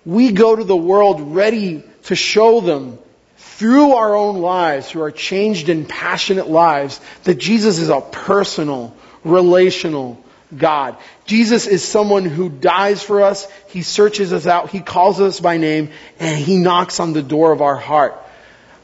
we 0.07 0.31
go 0.31 0.55
to 0.55 0.63
the 0.63 0.75
world 0.75 1.35
ready 1.35 1.83
to 2.03 2.15
show 2.15 2.61
them 2.61 2.97
through 3.35 3.91
our 3.91 4.15
own 4.15 4.37
lives, 4.37 4.89
through 4.89 5.01
our 5.01 5.11
changed 5.11 5.67
and 5.67 5.87
passionate 5.87 6.49
lives, 6.49 7.01
that 7.25 7.35
Jesus 7.35 7.77
is 7.77 7.89
a 7.89 7.99
personal, 7.99 8.95
relational 9.25 10.17
God. 10.55 10.95
Jesus 11.25 11.67
is 11.67 11.83
someone 11.83 12.23
who 12.23 12.47
dies 12.47 13.03
for 13.03 13.21
us. 13.21 13.51
He 13.67 13.81
searches 13.81 14.31
us 14.31 14.47
out. 14.47 14.69
He 14.69 14.79
calls 14.79 15.19
us 15.19 15.41
by 15.41 15.57
name 15.57 15.89
and 16.19 16.39
He 16.39 16.55
knocks 16.55 17.01
on 17.01 17.11
the 17.11 17.21
door 17.21 17.51
of 17.51 17.61
our 17.61 17.75
heart. 17.75 18.15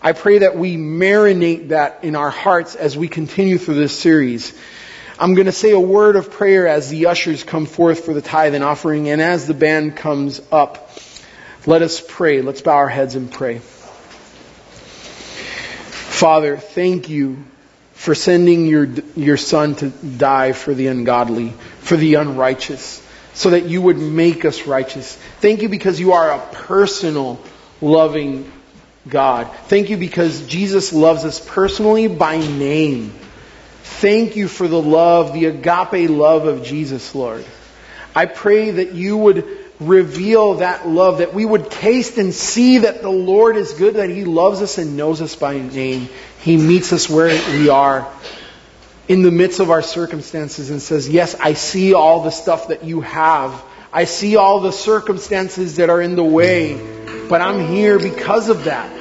I 0.02 0.12
pray 0.12 0.40
that 0.40 0.58
we 0.58 0.76
marinate 0.76 1.70
that 1.70 2.04
in 2.04 2.18
our 2.18 2.32
hearts 2.32 2.76
as 2.76 2.98
we 2.98 3.08
continue 3.08 3.58
through 3.58 3.76
this 3.76 3.98
series. 3.98 4.54
I'm 5.18 5.36
going 5.36 5.46
to 5.46 5.54
say 5.54 5.72
a 5.72 5.80
word 5.80 6.18
of 6.18 6.32
prayer 6.32 6.68
as 6.68 6.90
the 6.90 7.06
ushers 7.06 7.46
come 7.46 7.66
forth 7.66 8.04
for 8.04 8.14
the 8.14 8.22
tithe 8.22 8.56
and 8.56 8.64
offering, 8.64 9.08
and 9.08 9.22
as 9.22 9.48
the 9.48 9.54
band 9.54 9.96
comes 9.96 10.42
up, 10.52 10.90
let 11.66 11.82
us 11.82 12.04
pray. 12.06 12.42
Let's 12.42 12.62
bow 12.62 12.76
our 12.76 12.90
heads 12.90 13.16
and 13.16 13.32
pray. 13.32 13.60
Father, 16.24 16.58
thank 16.58 17.10
you 17.10 17.44
for 17.94 18.16
sending 18.16 18.66
your, 18.66 18.86
your 19.16 19.38
son 19.38 19.76
to 19.76 19.90
die 19.90 20.52
for 20.52 20.74
the 20.74 20.88
ungodly, 20.88 21.50
for 21.80 21.96
the 21.96 22.16
unrighteous, 22.16 23.02
so 23.34 23.52
that 23.52 23.66
you 23.66 23.82
would 23.82 23.98
make 23.98 24.46
us 24.46 24.68
righteous. 24.68 25.16
Thank 25.40 25.62
you 25.62 25.70
because 25.70 26.00
you 26.00 26.14
are 26.14 26.32
a 26.32 26.40
personal, 26.52 27.40
loving 27.82 28.52
God. 29.08 29.50
Thank 29.68 29.90
you 29.90 29.98
because 29.98 30.46
Jesus 30.48 30.94
loves 30.94 31.24
us 31.26 31.40
personally 31.46 32.08
by 32.08 32.38
name. 32.38 33.14
Thank 33.84 34.36
you 34.36 34.48
for 34.48 34.68
the 34.68 34.82
love, 34.82 35.34
the 35.34 35.46
agape 35.46 36.10
love 36.10 36.46
of 36.46 36.64
Jesus, 36.64 37.16
Lord. 37.16 37.46
I 38.16 38.26
pray 38.26 38.72
that 38.72 38.94
you 38.94 39.18
would 39.18 39.63
reveal 39.88 40.56
that 40.56 40.88
love, 40.88 41.20
that 41.20 41.34
we 41.34 41.46
would 41.46 41.70
taste 41.72 42.18
and 42.18 42.34
see 42.34 42.80
that 42.80 43.02
the 43.02 43.10
Lord 43.10 43.58
is 43.58 43.74
good, 43.74 43.96
that 43.96 44.10
He 44.10 44.26
loves 44.26 44.62
us 44.62 44.78
and 44.78 44.98
knows 44.98 45.22
us 45.22 45.36
by 45.36 45.58
name. 45.58 46.10
He 46.40 46.58
meets 46.58 46.94
us 46.94 47.10
where 47.10 47.30
we 47.58 47.70
are 47.70 48.12
in 49.08 49.22
the 49.22 49.32
midst 49.32 49.60
of 49.60 49.70
our 49.70 49.82
circumstances 49.82 50.70
and 50.70 50.82
says, 50.82 51.10
Yes, 51.10 51.36
I 51.36 51.54
see 51.54 51.94
all 51.94 52.24
the 52.24 52.32
stuff 52.32 52.70
that 52.70 52.84
you 52.84 53.02
have. 53.02 53.64
I 53.92 54.06
see 54.06 54.38
all 54.38 54.60
the 54.60 54.72
circumstances 54.72 55.76
that 55.76 55.90
are 55.90 56.02
in 56.02 56.16
the 56.16 56.24
way 56.24 56.94
but 57.30 57.42
I'm 57.42 57.68
here 57.68 57.98
because 57.98 58.50
of 58.50 58.66
that. 58.66 58.92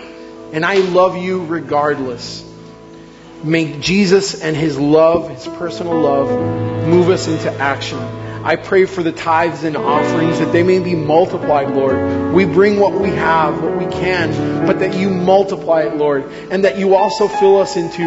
And 0.52 0.64
I 0.64 0.76
love 0.76 1.16
you 1.16 1.44
regardless. 1.44 2.48
May 3.42 3.78
Jesus 3.80 4.40
and 4.40 4.56
his 4.56 4.78
love, 4.78 5.28
his 5.30 5.46
personal 5.46 5.98
love, 5.98 6.28
move 6.86 7.08
us 7.08 7.26
into 7.26 7.50
action. 7.52 7.98
I 8.44 8.56
pray 8.56 8.86
for 8.86 9.02
the 9.02 9.12
tithes 9.12 9.62
and 9.62 9.76
offerings 9.76 10.40
that 10.40 10.52
they 10.52 10.62
may 10.62 10.80
be 10.80 10.94
multiplied, 10.94 11.70
Lord. 11.70 12.34
We 12.34 12.44
bring 12.44 12.80
what 12.80 12.92
we 12.92 13.10
have, 13.10 13.62
what 13.62 13.76
we 13.78 13.86
can, 13.86 14.66
but 14.66 14.80
that 14.80 14.96
you 14.96 15.10
multiply 15.10 15.82
it, 15.82 15.96
Lord, 15.96 16.24
and 16.50 16.64
that 16.64 16.76
you 16.76 16.96
also 16.96 17.28
fill 17.28 17.58
us 17.58 17.76
into 17.76 18.02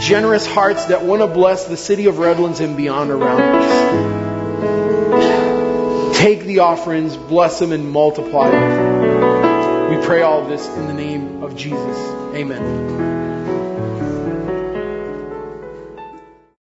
generous 0.00 0.46
hearts 0.46 0.86
that 0.86 1.02
want 1.02 1.22
to 1.22 1.26
bless 1.26 1.64
the 1.64 1.76
city 1.76 2.06
of 2.06 2.18
Redlands 2.18 2.60
and 2.60 2.76
beyond 2.76 3.10
around 3.10 3.40
us. 3.42 3.80
Take 6.18 6.44
the 6.44 6.60
offerings, 6.60 7.16
bless 7.16 7.58
them, 7.58 7.72
and 7.72 7.90
multiply 7.90 8.48
them. 8.50 9.90
We 9.90 9.96
pray 10.06 10.22
all 10.22 10.42
of 10.42 10.48
this 10.48 10.68
in 10.68 10.86
the 10.86 10.94
name 10.94 11.42
of 11.42 11.56
Jesus. 11.56 11.98
Amen. 12.34 13.09